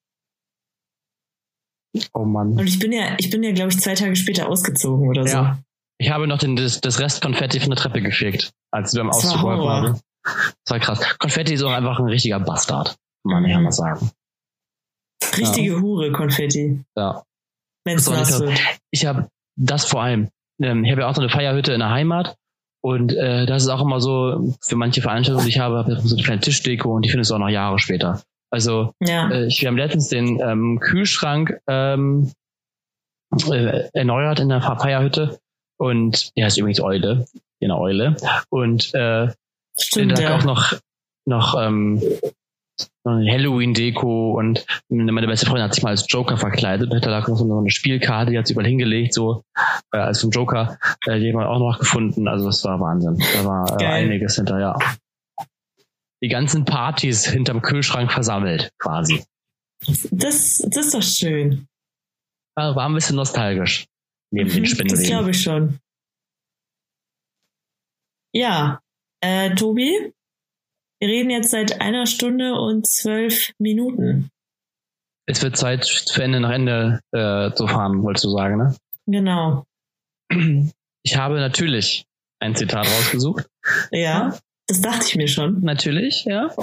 [2.13, 2.53] Oh Mann.
[2.53, 5.37] Und ich bin ja, ich bin ja, glaube ich, zwei Tage später ausgezogen oder so.
[5.37, 5.59] Ja.
[6.01, 9.11] Ich habe noch den, das, das Rest Konfetti von der Treppe gefegt, als wir beim
[9.11, 10.01] Auszug waren.
[10.23, 11.19] Das war krass.
[11.19, 12.97] Konfetti ist auch einfach ein richtiger Bastard,
[13.27, 14.11] kann man ja mal sagen.
[15.37, 15.81] Richtige ja.
[15.81, 16.85] Hure, Konfetti.
[16.97, 17.23] Ja.
[17.85, 18.61] Wenn es nass wird.
[18.91, 20.29] Ich habe das vor allem.
[20.61, 22.37] Ähm, ich habe ja auch so eine Feierhütte in der Heimat.
[22.81, 25.99] Und äh, das ist auch immer so, für manche Veranstaltungen, die ich habe, habe ich
[26.01, 28.23] so eine kleine Tischdeko und die findest du auch noch Jahre später.
[28.51, 29.31] Also ja.
[29.31, 32.33] äh, ich, wir haben letztens den ähm, Kühlschrank ähm,
[33.51, 35.39] äh, erneuert in der Feierhütte
[35.79, 37.27] und er ist übrigens Eule,
[37.63, 38.17] eine Eule.
[38.49, 39.29] Und äh,
[39.79, 40.37] Stimmt, ja.
[40.37, 40.75] auch noch,
[41.27, 42.03] noch ähm,
[43.05, 46.93] Halloween-Deko und meine beste Freundin hat sich mal als Joker verkleidet.
[46.93, 49.43] Da lag noch so eine Spielkarte, die hat sie überall hingelegt, so
[49.93, 50.79] äh, als vom Joker.
[51.07, 52.29] Äh, die haben wir auch noch gefunden.
[52.29, 53.19] Also das war Wahnsinn.
[53.35, 54.79] Da war äh, einiges hinterher.
[56.23, 59.25] Die ganzen Partys hinterm Kühlschrank versammelt, quasi.
[60.11, 61.69] Das, das ist doch schön.
[62.57, 63.87] War, war ein bisschen nostalgisch
[64.31, 65.01] neben den mhm, Spinnenweben.
[65.01, 65.79] Das glaube ich schon.
[68.33, 68.81] Ja,
[69.21, 70.13] äh, Tobi,
[71.01, 74.31] wir reden jetzt seit einer Stunde und zwölf Minuten.
[75.27, 78.77] Es wird Zeit, zu Ende nach Ende äh, zu fahren, wolltest du sagen, ne?
[79.07, 79.65] Genau.
[81.03, 82.05] Ich habe natürlich
[82.41, 83.49] ein Zitat rausgesucht.
[83.91, 84.39] Ja,
[84.69, 85.61] das dachte ich mir schon.
[85.63, 86.55] Natürlich, ja.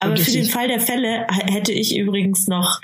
[0.00, 2.80] Aber für den Fall der Fälle hätte ich übrigens noch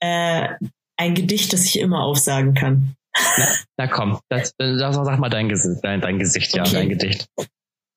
[0.00, 0.48] äh,
[0.96, 2.94] ein Gedicht, das ich immer aufsagen kann.
[3.38, 6.72] Na, na komm, das, das, sag mal dein Gesicht, dein, dein Gesicht, ja, okay.
[6.72, 7.26] dein Gedicht.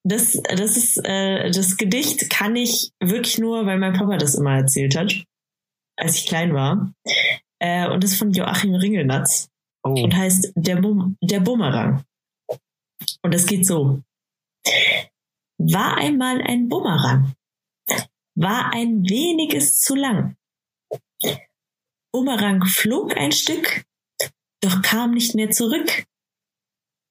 [0.03, 4.55] Das, das ist äh, das Gedicht kann ich wirklich nur, weil mein Papa das immer
[4.55, 5.13] erzählt hat,
[5.97, 6.93] als ich klein war.
[7.59, 9.49] Äh, und das ist von Joachim Ringelnatz
[9.83, 9.89] oh.
[9.89, 12.03] und heißt der, Bum der Bumerang.
[13.21, 14.01] Und das geht so.
[15.59, 17.33] War einmal ein Bumerang,
[18.35, 20.37] war ein weniges zu lang.
[22.13, 23.83] Bumerang flog ein Stück,
[24.61, 26.05] doch kam nicht mehr zurück.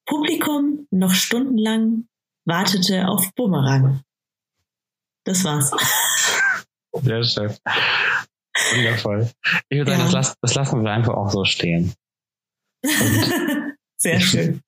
[0.07, 2.09] Publikum noch stundenlang
[2.47, 4.03] wartete auf Bumerang.
[5.25, 5.71] Das war's.
[6.95, 7.55] Sehr schön.
[8.73, 9.31] Wundervoll.
[9.69, 10.11] Ich würde sagen, ja.
[10.11, 11.95] das, das, lassen wir einfach auch so stehen.
[13.97, 14.63] Sehr schön.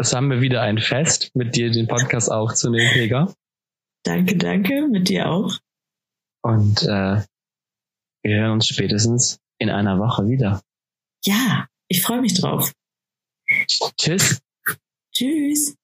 [0.00, 3.34] Das haben wir wieder ein Fest, mit dir den Podcast aufzunehmen, Pega.
[4.02, 5.58] Danke, danke, mit dir auch.
[6.40, 7.22] Und äh,
[8.22, 10.62] wir hören uns spätestens in einer Woche wieder.
[11.26, 12.72] Ja, ich freue mich drauf.
[13.98, 14.40] Tschüss.
[15.12, 15.76] Tschüss.